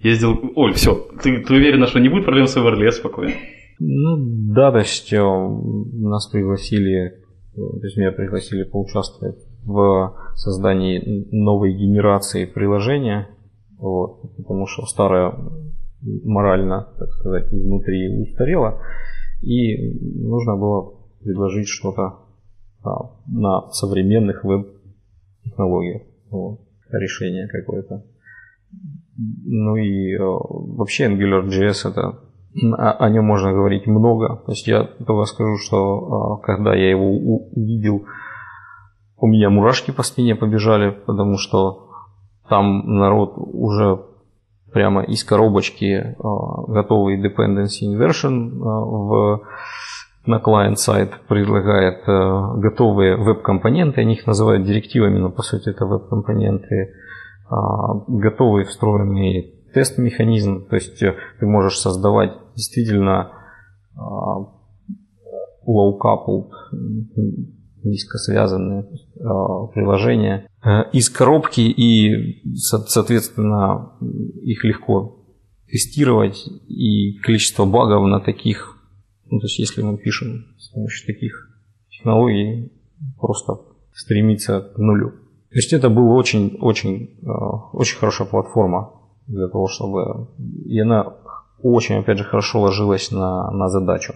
ездил... 0.01 0.39
Оль, 0.57 0.75
все, 0.75 0.95
ты, 1.23 1.43
ты 1.43 1.55
уверена, 1.55 1.87
что 1.87 1.99
не 2.01 2.09
будет 2.09 2.25
проблем 2.25 2.47
с 2.47 2.57
Эверли? 2.57 2.85
Я 2.85 2.93
спокоен. 2.93 3.33
Ну 3.79 4.17
да, 4.55 4.73
то 4.73 4.79
есть 4.79 5.11
э, 5.13 5.23
нас 5.23 6.27
пригласили, 6.27 7.23
то 7.57 7.81
есть 7.83 7.97
меня 7.97 8.13
пригласили 8.13 8.65
поучаствовать 8.65 9.39
в 9.65 10.15
создании 10.35 11.27
новой 11.31 11.73
генерации 11.73 12.45
приложения, 12.45 13.29
вот, 13.79 14.21
потому 14.37 14.67
что 14.67 14.85
старое 14.85 15.33
морально, 16.03 16.89
так 16.99 17.09
сказать, 17.13 17.53
изнутри 17.53 18.23
устарело, 18.23 18.81
и 19.41 19.95
нужно 20.21 20.57
было 20.57 21.00
предложить 21.23 21.69
что-то 21.69 22.21
а, 22.83 23.11
на 23.27 23.71
современных 23.73 24.45
веб-технологиях, 24.45 26.03
вот, 26.31 26.61
решение 26.91 27.49
какое-то. 27.49 28.05
Ну 29.17 29.77
и 29.77 30.15
э, 30.15 30.19
вообще 30.19 31.07
AngularJS 31.09 31.91
это 31.91 32.21
о, 32.79 32.93
о 32.93 33.11
нем 33.11 33.25
можно 33.25 33.53
говорить 33.53 33.87
много. 33.87 34.37
То 34.47 34.53
есть 34.53 34.67
я 34.67 34.85
только 34.85 35.25
скажу, 35.25 35.57
что 35.59 35.77
а, 35.97 36.37
когда 36.39 36.75
я 36.75 36.91
его 36.91 37.11
увидел, 37.11 38.07
у 39.17 39.27
меня 39.27 39.51
мурашки 39.51 39.91
по 39.91 40.03
спине 40.03 40.35
побежали, 40.35 40.91
потому 40.91 41.37
что 41.37 41.91
там 42.49 42.97
народ 42.97 43.35
уже 43.37 44.01
прямо 44.73 45.03
из 45.03 45.25
коробочки 45.25 46.17
а, 46.19 46.63
готовый 46.67 47.21
dependency 47.21 47.85
inversion 47.87 48.61
а, 48.63 48.81
в, 48.81 49.43
на 50.27 50.39
client-сайт 50.39 51.13
предлагает 51.29 52.03
а, 52.07 52.55
готовые 52.57 53.17
веб-компоненты, 53.17 54.01
они 54.01 54.15
их 54.15 54.27
называют 54.27 54.65
директивами, 54.65 55.19
но 55.19 55.31
по 55.31 55.43
сути 55.43 55.71
это 55.71 55.87
веб-компоненты, 55.87 56.95
а, 57.49 57.95
готовый 58.07 58.65
встроенный 58.65 59.55
тест-механизм, 59.73 60.67
то 60.67 60.77
есть 60.77 61.03
э, 61.03 61.15
ты 61.39 61.47
можешь 61.47 61.79
создавать 61.79 62.33
действительно 62.57 63.31
а, 63.97 64.41
low-coupled, 65.67 66.51
низко 67.83 68.19
связанные 68.19 68.89
а, 69.21 69.67
приложения 69.69 70.49
э, 70.65 70.91
из 70.93 71.09
коробки 71.09 71.61
и, 71.61 72.43
со- 72.57 72.85
соответственно, 72.87 73.93
их 74.43 74.65
легко 74.65 75.21
тестировать. 75.71 76.47
И 76.69 77.19
количество 77.21 77.65
багов 77.65 78.07
на 78.07 78.21
таких, 78.21 78.77
ну, 79.31 79.39
то 79.39 79.47
есть 79.47 79.59
если 79.59 79.83
мы 79.83 79.97
пишем 79.97 80.47
с 80.59 80.69
помощью 80.69 81.07
таких 81.07 81.49
технологий, 81.91 82.73
просто 83.19 83.61
стремится 83.93 84.61
к 84.61 84.79
нулю. 84.79 85.11
То 85.51 85.57
есть 85.57 85.73
это 85.73 85.89
была 85.89 86.15
очень, 86.15 86.59
очень, 86.61 87.19
э, 87.23 87.29
очень 87.73 87.99
хорошая 87.99 88.29
платформа 88.29 88.93
для 89.27 89.49
того, 89.49 89.67
чтобы... 89.67 90.29
И 90.67 90.79
она 90.79 91.15
очень, 91.63 91.97
опять 91.97 92.19
же, 92.19 92.25
хорошо 92.25 92.61
ложилась 92.61 93.11
на, 93.11 93.51
на 93.51 93.69
задачу. 93.69 94.15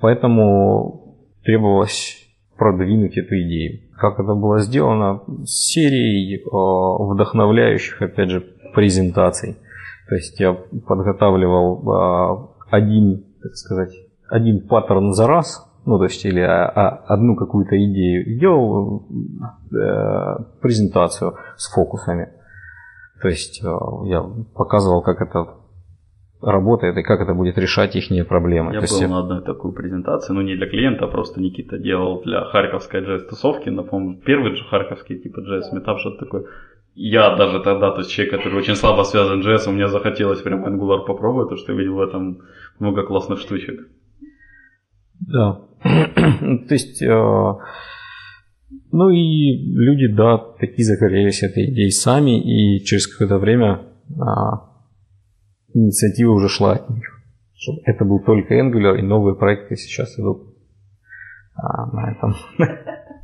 Поэтому 0.00 1.16
требовалось 1.42 2.16
продвинуть 2.56 3.16
эту 3.16 3.34
идею. 3.34 3.80
Как 3.96 4.20
это 4.20 4.34
было 4.34 4.60
сделано? 4.60 5.22
С 5.44 5.72
серией 5.72 6.36
э, 6.36 7.12
вдохновляющих, 7.12 8.02
опять 8.02 8.30
же, 8.30 8.40
презентаций. 8.74 9.56
То 10.08 10.14
есть 10.14 10.38
я 10.40 10.52
подготавливал 10.52 11.82
э, 11.82 12.64
один, 12.70 13.24
так 13.42 13.54
сказать, 13.56 13.92
один 14.28 14.66
паттерн 14.66 15.12
за 15.12 15.26
раз, 15.26 15.68
ну, 15.86 15.98
то 15.98 16.04
есть, 16.04 16.24
или 16.24 16.40
а, 16.40 16.66
а, 16.66 16.88
одну 17.06 17.34
какую-то 17.36 17.76
идею, 17.76 18.26
и 18.26 18.38
делал 18.38 19.06
э, 19.72 20.44
презентацию 20.60 21.34
с 21.56 21.72
фокусами. 21.72 22.28
То 23.22 23.28
есть 23.28 23.64
э, 23.64 23.68
я 24.06 24.22
показывал, 24.54 25.02
как 25.02 25.20
это 25.22 25.58
работает 26.40 26.96
и 26.96 27.02
как 27.02 27.20
это 27.20 27.34
будет 27.34 27.58
решать 27.58 27.96
их 27.96 28.28
проблемы. 28.28 28.72
Я 28.72 28.80
То 28.80 28.84
есть 28.84 29.02
был 29.02 29.10
на 29.10 29.20
одной 29.20 29.42
такой 29.42 29.72
презентации, 29.72 30.32
ну 30.32 30.42
не 30.42 30.56
для 30.56 30.68
клиента, 30.68 31.06
а 31.06 31.08
просто 31.08 31.40
Никита 31.40 31.78
делал 31.78 32.22
для 32.22 32.44
харьковской 32.44 33.00
джаз-тусовки, 33.00 33.70
напомню, 33.70 34.20
первый 34.24 34.54
же 34.54 34.64
харьковский 34.64 35.18
типа 35.18 35.40
джаз 35.40 35.72
метап 35.72 35.98
что-то 35.98 36.24
такое. 36.24 36.44
Я 36.94 37.36
даже 37.36 37.60
тогда, 37.60 37.92
то 37.92 37.98
есть 37.98 38.10
человек, 38.10 38.34
который 38.34 38.58
очень 38.58 38.74
слабо 38.74 39.02
связан 39.04 39.42
с 39.42 39.46
джессом, 39.46 39.74
мне 39.74 39.88
захотелось 39.88 40.42
прям 40.42 40.64
Angular 40.64 41.04
попробовать, 41.06 41.48
потому 41.48 41.60
что 41.60 41.72
я 41.72 41.78
видел 41.78 41.94
в 41.94 42.00
этом 42.00 42.42
много 42.78 43.04
классных 43.04 43.38
штучек. 43.38 43.88
Да. 45.20 45.60
То 45.82 46.74
есть, 46.74 47.02
э, 47.02 47.54
ну 48.90 49.10
и 49.10 49.52
люди, 49.74 50.06
да, 50.14 50.38
такие 50.58 50.84
загорелись 50.84 51.42
этой 51.42 51.70
идеей 51.70 51.90
сами, 51.90 52.40
и 52.40 52.84
через 52.84 53.06
какое-то 53.06 53.38
время 53.38 53.82
а, 54.18 54.70
инициатива 55.74 56.32
уже 56.32 56.48
шла 56.48 56.72
от 56.72 56.88
них. 56.88 57.04
Это 57.84 58.04
был 58.04 58.20
только 58.20 58.54
Angular, 58.54 58.98
и 58.98 59.02
новые 59.02 59.36
проекты 59.36 59.76
сейчас 59.76 60.18
идут 60.18 60.54
а, 61.54 61.86
на 61.92 62.12
этом. 62.12 62.34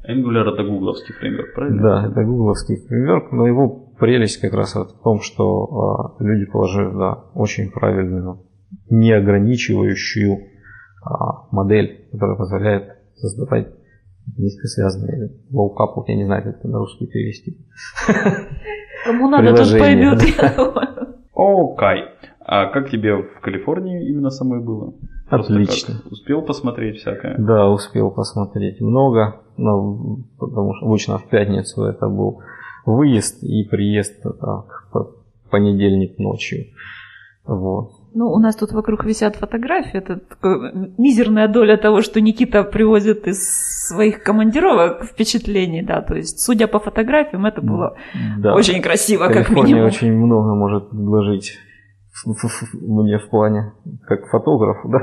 Angular 0.06 0.52
это 0.52 0.64
гугловский 0.64 1.14
фреймворк, 1.14 1.54
правильно? 1.54 1.82
Да, 1.82 2.08
это 2.10 2.24
гугловский 2.24 2.76
фреймворк, 2.86 3.32
но 3.32 3.46
его 3.46 3.68
прелесть 3.98 4.40
как 4.40 4.52
раз 4.52 4.74
в 4.74 5.02
том, 5.02 5.20
что 5.20 6.16
а, 6.18 6.22
люди 6.22 6.44
положили 6.50 6.92
да, 6.92 7.24
очень 7.34 7.70
правильную, 7.70 8.40
не 8.90 9.12
ограничивающую 9.12 10.34
а, 10.34 10.53
модель, 11.50 12.08
которая 12.12 12.36
позволяет 12.36 12.98
создавать 13.14 13.68
низкосвязанные 14.36 15.32
low 15.52 15.70
coupled, 15.76 16.04
я 16.08 16.16
не 16.16 16.24
знаю, 16.24 16.42
как 16.42 16.56
это 16.58 16.68
на 16.68 16.78
русский 16.78 17.06
перевести. 17.06 17.58
Кому 19.04 19.28
надо, 19.28 19.54
тот 19.54 19.78
поймет, 19.78 20.22
я 20.22 20.54
думаю. 20.56 21.14
Окей. 21.34 22.04
А 22.46 22.66
как 22.66 22.90
тебе 22.90 23.16
в 23.16 23.40
Калифорнии 23.40 24.08
именно 24.08 24.30
самой 24.30 24.60
было? 24.60 24.94
Отлично. 25.28 25.94
успел 26.10 26.42
посмотреть 26.42 26.98
всякое? 26.98 27.36
Да, 27.38 27.70
успел 27.70 28.10
посмотреть 28.10 28.80
много, 28.80 29.40
но 29.56 30.18
потому 30.38 30.74
что 30.74 30.86
обычно 30.86 31.18
в 31.18 31.28
пятницу 31.28 31.84
это 31.84 32.08
был 32.08 32.42
выезд 32.84 33.42
и 33.42 33.64
приезд 33.64 34.22
так, 34.22 34.88
в 34.92 35.50
понедельник 35.50 36.18
ночью. 36.18 36.66
Вот. 37.46 37.92
Ну, 38.16 38.26
у 38.30 38.38
нас 38.38 38.54
тут 38.54 38.70
вокруг 38.72 39.04
висят 39.04 39.34
фотографии. 39.36 39.98
Это 39.98 40.16
такая 40.20 40.72
мизерная 40.98 41.48
доля 41.48 41.76
того, 41.76 42.00
что 42.00 42.20
Никита 42.20 42.62
привозит 42.62 43.26
из 43.26 43.88
своих 43.88 44.22
командировок 44.22 45.04
впечатлений, 45.04 45.82
да. 45.84 46.00
То 46.00 46.14
есть, 46.14 46.38
судя 46.40 46.68
по 46.68 46.78
фотографиям, 46.78 47.44
это 47.44 47.60
было 47.60 47.96
Да. 48.38 48.54
очень 48.54 48.80
красиво, 48.82 49.24
как 49.26 49.46
Калифорния 49.46 49.64
минимум. 49.74 49.86
очень 49.86 50.12
много 50.12 50.54
может 50.54 50.90
предложить 50.90 51.58
мне 52.24 53.18
в 53.18 53.28
плане 53.30 53.72
как 54.06 54.26
фотографу, 54.30 54.88
да. 54.88 54.98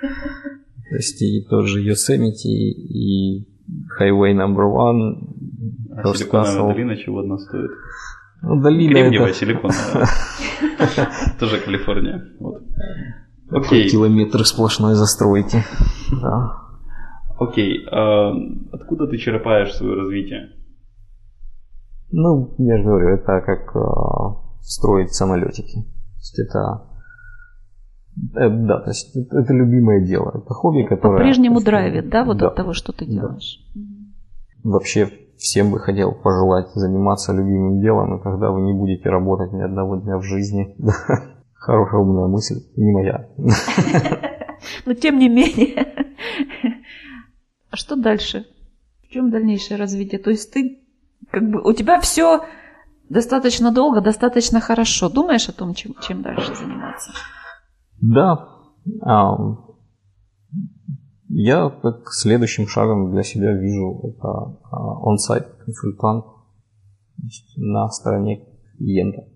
То 0.00 0.94
есть 0.94 1.20
и 1.20 1.44
тот 1.50 1.66
же 1.66 1.80
Yosemite, 1.82 2.46
и 2.46 3.48
Highway 4.00 4.32
Number 4.32 4.64
One, 4.64 5.34
А 5.96 6.14
силиконовая 6.14 6.72
долина 6.72 6.96
чего 6.96 7.18
одна 7.18 7.36
стоит? 7.38 7.70
Ну, 8.42 8.60
долина 8.60 8.92
Кремниевая, 8.92 9.30
это 9.30 9.38
силиконовая. 9.38 10.06
Тоже 11.40 11.60
Калифорния. 11.60 12.24
Окей, 13.50 13.88
километр 13.88 14.44
сплошной 14.44 14.94
застройки. 14.94 15.58
Да. 16.22 16.52
окей. 17.38 17.86
А 17.90 18.30
откуда 18.72 19.06
ты 19.06 19.16
черпаешь 19.16 19.74
свое 19.74 19.94
развитие? 19.94 20.50
Ну, 22.10 22.54
я 22.58 22.78
же 22.78 22.84
говорю, 22.84 23.08
это 23.16 23.40
как 23.40 23.74
э, 23.76 24.60
строить 24.60 25.12
самолетики. 25.12 25.82
То 25.82 26.18
есть 26.18 26.38
это, 26.38 26.82
э, 28.34 28.48
да, 28.66 28.80
то 28.80 28.90
есть 28.90 29.14
это, 29.16 29.38
это 29.40 29.52
любимое 29.52 30.06
дело. 30.06 30.30
Это 30.30 30.54
хобби, 30.54 30.84
которое... 30.84 31.18
По-прежнему 31.18 31.60
драйвит, 31.60 32.08
да, 32.08 32.24
вот 32.24 32.38
да. 32.38 32.48
от 32.48 32.56
того, 32.56 32.72
что 32.72 32.92
ты 32.92 33.04
Да. 33.04 33.12
делаешь. 33.12 33.58
Вообще 34.64 35.10
всем 35.38 35.70
бы 35.70 35.80
хотел 35.80 36.12
пожелать 36.12 36.70
заниматься 36.74 37.32
любимым 37.32 37.80
делом, 37.80 38.18
и 38.18 38.22
тогда 38.22 38.50
вы 38.50 38.60
не 38.62 38.72
будете 38.72 39.08
работать 39.08 39.52
ни 39.52 39.62
одного 39.62 39.96
дня 39.96 40.18
в 40.18 40.22
жизни. 40.22 40.76
Хорошая 41.54 42.00
умная 42.00 42.26
мысль, 42.26 42.62
не 42.76 42.92
моя. 42.92 43.28
Но 44.86 44.94
тем 44.94 45.18
не 45.18 45.28
менее. 45.28 45.86
А 47.70 47.76
что 47.76 47.96
дальше? 47.96 48.46
В 49.02 49.08
чем 49.08 49.30
дальнейшее 49.30 49.78
развитие? 49.78 50.20
То 50.20 50.30
есть 50.30 50.52
ты 50.52 50.80
как 51.30 51.48
бы 51.48 51.60
у 51.62 51.72
тебя 51.72 52.00
все 52.00 52.44
достаточно 53.08 53.72
долго, 53.72 54.00
достаточно 54.00 54.60
хорошо. 54.60 55.08
Думаешь 55.08 55.48
о 55.48 55.52
том, 55.52 55.74
чем, 55.74 55.94
чем 56.00 56.22
дальше 56.22 56.54
заниматься? 56.54 57.12
Да, 58.00 58.48
Я 61.28 61.68
как 61.68 62.10
следующим 62.12 62.66
шагом 62.66 63.12
для 63.12 63.22
себя 63.22 63.52
вижу 63.52 64.00
это 64.02 64.28
он-сайт 65.02 65.46
консультант 65.64 66.24
на 67.56 67.88
стороне 67.90 68.46
клиента. 68.78 69.28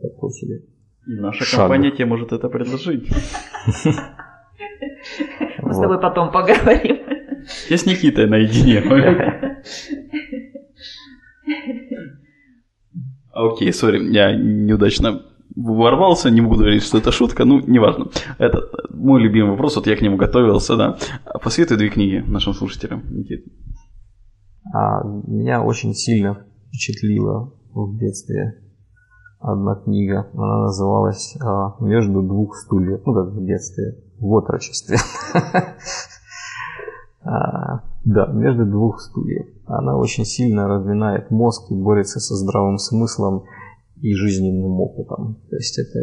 Такой 0.00 0.32
себе. 0.32 0.64
И 1.06 1.12
наша 1.20 1.44
шаг. 1.44 1.60
компания 1.60 1.92
тебе 1.92 2.06
может 2.06 2.32
это 2.32 2.48
предложить. 2.48 3.08
Мы 5.62 5.72
с 5.72 5.78
тобой 5.78 6.00
потом 6.00 6.32
поговорим. 6.32 6.98
Я 7.68 7.76
с 7.76 7.86
Никитой 7.86 8.26
наедине. 8.26 8.80
Окей, 13.32 13.72
сори, 13.72 14.12
я 14.12 14.36
неудачно 14.36 15.22
ворвался, 15.56 16.30
не 16.30 16.40
могу 16.40 16.56
говорить, 16.56 16.82
что 16.82 16.98
это 16.98 17.12
шутка, 17.12 17.44
ну, 17.44 17.60
неважно. 17.60 18.08
Это 18.38 18.68
мой 18.90 19.20
любимый 19.20 19.50
вопрос, 19.50 19.76
вот 19.76 19.86
я 19.86 19.96
к 19.96 20.00
нему 20.00 20.16
готовился, 20.16 20.76
да. 20.76 20.98
Посоветуй 21.42 21.76
две 21.76 21.88
книги 21.88 22.24
нашим 22.26 22.54
слушателям, 22.54 23.02
Никита. 23.10 23.50
А, 24.72 25.02
меня 25.04 25.62
очень 25.62 25.94
сильно 25.94 26.46
впечатлила 26.68 27.52
в 27.72 27.96
детстве 27.98 28.60
одна 29.40 29.74
книга. 29.76 30.28
Она 30.34 30.62
называлась 30.64 31.36
а, 31.40 31.76
«Между 31.80 32.22
двух 32.22 32.56
стульев». 32.56 33.00
Ну, 33.04 33.14
как 33.14 33.32
в 33.32 33.44
детстве, 33.44 33.96
в 34.18 34.32
отрочестве. 34.32 34.98
А, 37.22 37.82
да, 38.02 38.28
между 38.28 38.64
двух 38.64 38.98
стульев. 38.98 39.46
Она 39.66 39.94
очень 39.94 40.24
сильно 40.24 40.66
разминает 40.66 41.30
мозг 41.30 41.70
и 41.70 41.74
борется 41.74 42.18
со 42.18 42.34
здравым 42.34 42.78
смыслом 42.78 43.44
и 44.00 44.14
жизненным 44.14 44.80
опытом. 44.80 45.42
То 45.48 45.56
есть 45.56 45.78
это 45.78 45.98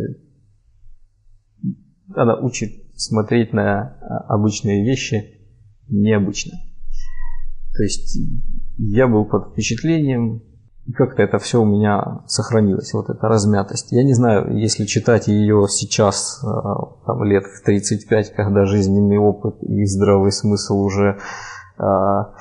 она 2.15 2.35
учит 2.39 2.71
смотреть 2.95 3.53
на 3.53 3.97
а, 4.01 4.35
обычные 4.35 4.83
вещи 4.83 5.39
необычно. 5.89 6.53
То 7.75 7.83
есть 7.83 8.17
я 8.77 9.07
был 9.07 9.25
под 9.25 9.51
впечатлением, 9.51 10.43
как-то 10.95 11.21
это 11.21 11.37
все 11.37 11.61
у 11.61 11.65
меня 11.65 12.21
сохранилось, 12.27 12.93
вот 12.93 13.09
эта 13.09 13.27
размятость. 13.27 13.91
Я 13.91 14.03
не 14.03 14.13
знаю, 14.13 14.57
если 14.57 14.85
читать 14.85 15.27
ее 15.27 15.67
сейчас, 15.69 16.41
а, 16.43 16.75
там, 17.05 17.23
лет 17.23 17.45
в 17.45 17.63
35, 17.63 18.33
когда 18.33 18.65
жизненный 18.65 19.17
опыт 19.17 19.61
и 19.63 19.85
здравый 19.85 20.31
смысл 20.31 20.79
уже 20.79 21.19
а, 21.77 22.33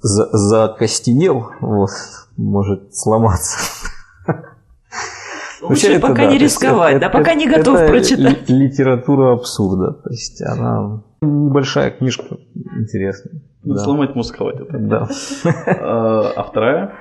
за, 0.00 0.28
закостенел, 0.36 1.48
вот, 1.60 1.90
может 2.36 2.94
сломаться. 2.94 3.73
Лучше 5.68 5.92
это, 5.92 6.00
пока 6.00 6.24
да, 6.24 6.30
не 6.30 6.38
рисковать, 6.38 6.96
это, 6.96 7.06
да, 7.06 7.08
пока 7.10 7.34
не 7.34 7.48
готов 7.48 7.78
это 7.78 7.90
прочитать. 7.90 8.48
литература 8.48 9.32
абсурда. 9.32 9.92
То 9.92 10.10
есть 10.10 10.42
она 10.42 11.02
небольшая 11.22 11.90
книжка 11.90 12.38
интересная. 12.76 13.42
Ну, 13.62 13.74
да. 13.74 13.82
Сломать 13.82 14.14
мозг 14.14 14.36
хватит. 14.36 14.68
Да. 14.70 15.08
А, 15.66 16.32
а 16.36 16.42
вторая? 16.44 16.94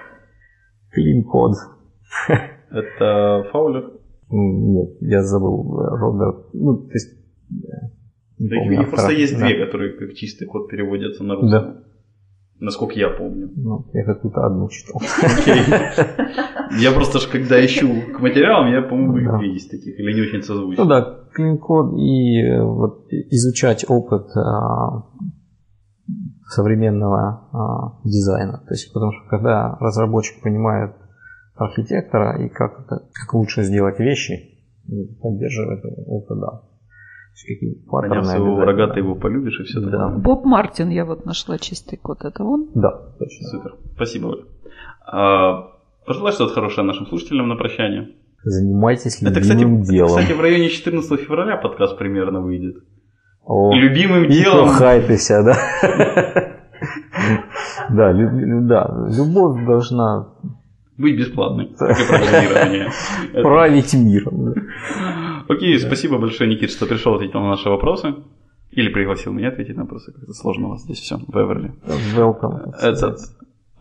Clean 0.95 1.23
Code. 1.23 1.55
Это 2.71 3.49
Фаулер? 3.51 3.91
Нет, 4.29 4.97
я 5.01 5.21
забыл. 5.23 5.77
Роберт. 5.77 6.53
Ну, 6.53 6.77
то 6.77 6.93
есть... 6.93 7.11
Да 8.39 8.55
их 8.55 8.89
просто 8.89 9.11
есть 9.11 9.37
да. 9.37 9.45
две, 9.45 9.63
которые 9.63 9.97
как 9.97 10.13
чистый 10.15 10.45
код 10.45 10.69
переводятся 10.69 11.23
на 11.23 11.35
русский. 11.35 11.51
Да. 11.51 11.83
Насколько 12.63 12.93
я 12.97 13.09
помню. 13.09 13.51
Ну, 13.57 13.85
я 13.93 14.05
какую-то 14.05 14.45
одну 14.45 14.69
читал. 14.69 15.01
Я 16.79 16.93
просто 16.93 17.19
ж 17.19 17.27
когда 17.27 17.63
ищу 17.63 17.89
к 18.15 18.21
материалам, 18.21 18.71
я, 18.71 18.81
по-моему, 18.81 19.17
их 19.17 19.37
две 19.37 19.53
есть 19.53 19.69
таких, 19.69 19.99
или 19.99 20.13
не 20.13 20.21
очень 20.21 20.41
созвучно. 20.41 20.83
Ну 20.83 20.89
да, 20.89 21.19
клин-код 21.33 21.93
и 21.97 22.57
вот 22.61 23.07
изучать 23.31 23.83
опыт 23.89 24.27
а, 24.37 25.03
современного 26.47 27.49
а, 27.51 27.99
дизайна. 28.05 28.63
То 28.65 28.73
есть, 28.73 28.93
потому 28.93 29.11
что 29.11 29.29
когда 29.29 29.77
разработчик 29.81 30.41
понимает 30.41 30.95
архитектора 31.55 32.45
и 32.45 32.47
как, 32.47 32.79
это, 32.79 33.03
как 33.11 33.33
лучше 33.33 33.63
сделать 33.63 33.99
вещи, 33.99 34.57
поддерживает 35.21 35.83
это, 35.83 36.35
да. 36.35 36.61
Поняв 37.89 38.25
своего 38.25 38.55
врага, 38.55 38.87
ты 38.87 38.99
его 38.99 39.15
полюбишь 39.15 39.59
и 39.59 39.63
все 39.63 39.81
да. 39.81 39.91
такое. 39.91 40.17
Боб 40.17 40.45
Мартин, 40.45 40.89
я 40.89 41.05
вот 41.05 41.25
нашла 41.25 41.57
чистый 41.57 41.97
код, 41.97 42.23
это 42.23 42.43
он? 42.43 42.69
Да, 42.75 42.91
точно. 43.19 43.47
Супер, 43.47 43.75
спасибо, 43.95 44.27
Оля. 44.27 44.43
А, 45.05 45.71
пожелай 46.05 46.31
что-то 46.31 46.53
хорошее 46.53 46.85
нашим 46.87 47.07
слушателям 47.07 47.49
на 47.49 47.55
прощание. 47.55 48.09
Занимайтесь 48.43 49.21
любимым 49.21 49.31
это, 49.31 49.41
кстати, 49.41 49.87
делом. 49.89 50.09
Кстати, 50.09 50.33
в 50.33 50.41
районе 50.41 50.69
14 50.69 51.19
февраля 51.19 51.57
подкаст 51.57 51.97
примерно 51.97 52.41
выйдет. 52.41 52.83
О, 53.45 53.73
любимым 53.73 54.29
делом. 54.29 54.69
Хайпися, 54.69 55.43
да? 55.43 56.49
Да, 57.89 58.13
да, 58.13 59.07
любовь 59.09 59.65
должна 59.65 60.27
быть 60.97 61.17
бесплатной, 61.17 61.65
и. 61.79 63.41
Править 63.41 63.93
миром. 63.93 64.53
Окей, 65.47 65.79
спасибо 65.79 66.17
большое, 66.17 66.49
Никит, 66.49 66.71
что 66.71 66.85
пришел 66.85 67.15
ответить 67.15 67.33
на 67.33 67.49
наши 67.49 67.69
вопросы. 67.69 68.15
Или 68.71 68.89
пригласил 68.89 69.31
меня 69.33 69.49
ответить 69.49 69.75
на 69.75 69.83
вопросы. 69.83 70.11
Как-то 70.11 70.33
сложно 70.33 70.67
у 70.67 70.69
вас 70.71 70.81
здесь 70.81 70.99
все 70.99 71.17
в 71.17 71.37
Эверли. 71.37 71.73
Welcome. 72.15 72.73
Этот, 72.81 73.19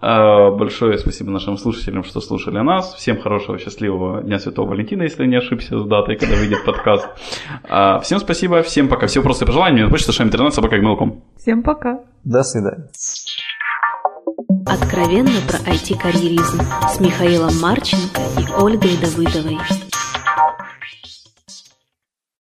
а, 0.05 0.51
большое 0.51 0.99
спасибо 0.99 1.31
нашим 1.31 1.57
слушателям, 1.57 2.03
что 2.03 2.21
слушали 2.21 2.59
нас. 2.59 2.93
Всем 2.95 3.21
хорошего, 3.21 3.57
счастливого 3.59 4.21
Дня 4.23 4.41
Святого 4.41 4.71
Валентина, 4.71 5.05
если 5.05 5.25
не 5.27 5.37
ошибся 5.37 5.79
с 5.79 5.87
датой, 5.87 6.17
когда 6.17 6.35
выйдет 6.35 6.65
подкаст. 6.65 7.09
А, 7.69 8.01
всем 8.01 8.19
спасибо, 8.19 8.63
всем 8.63 8.89
пока. 8.89 9.07
Все 9.07 9.21
вопросы 9.21 9.45
и 9.45 9.47
пожелания. 9.47 9.89
Почта 9.89 10.11
шами 10.11 10.31
13 10.31 10.57
собака 10.57 10.77
Всем 11.39 11.63
пока. 11.63 12.01
До 12.25 12.43
свидания. 12.43 12.89
Откровенно 14.67 15.41
про 15.49 15.59
IT-карьеризм 15.71 16.61
с 16.89 17.01
Михаилом 17.01 17.53
Марченко 17.61 18.21
и 18.39 18.63
Ольгой 18.63 18.97
Давыдовой. 19.01 19.59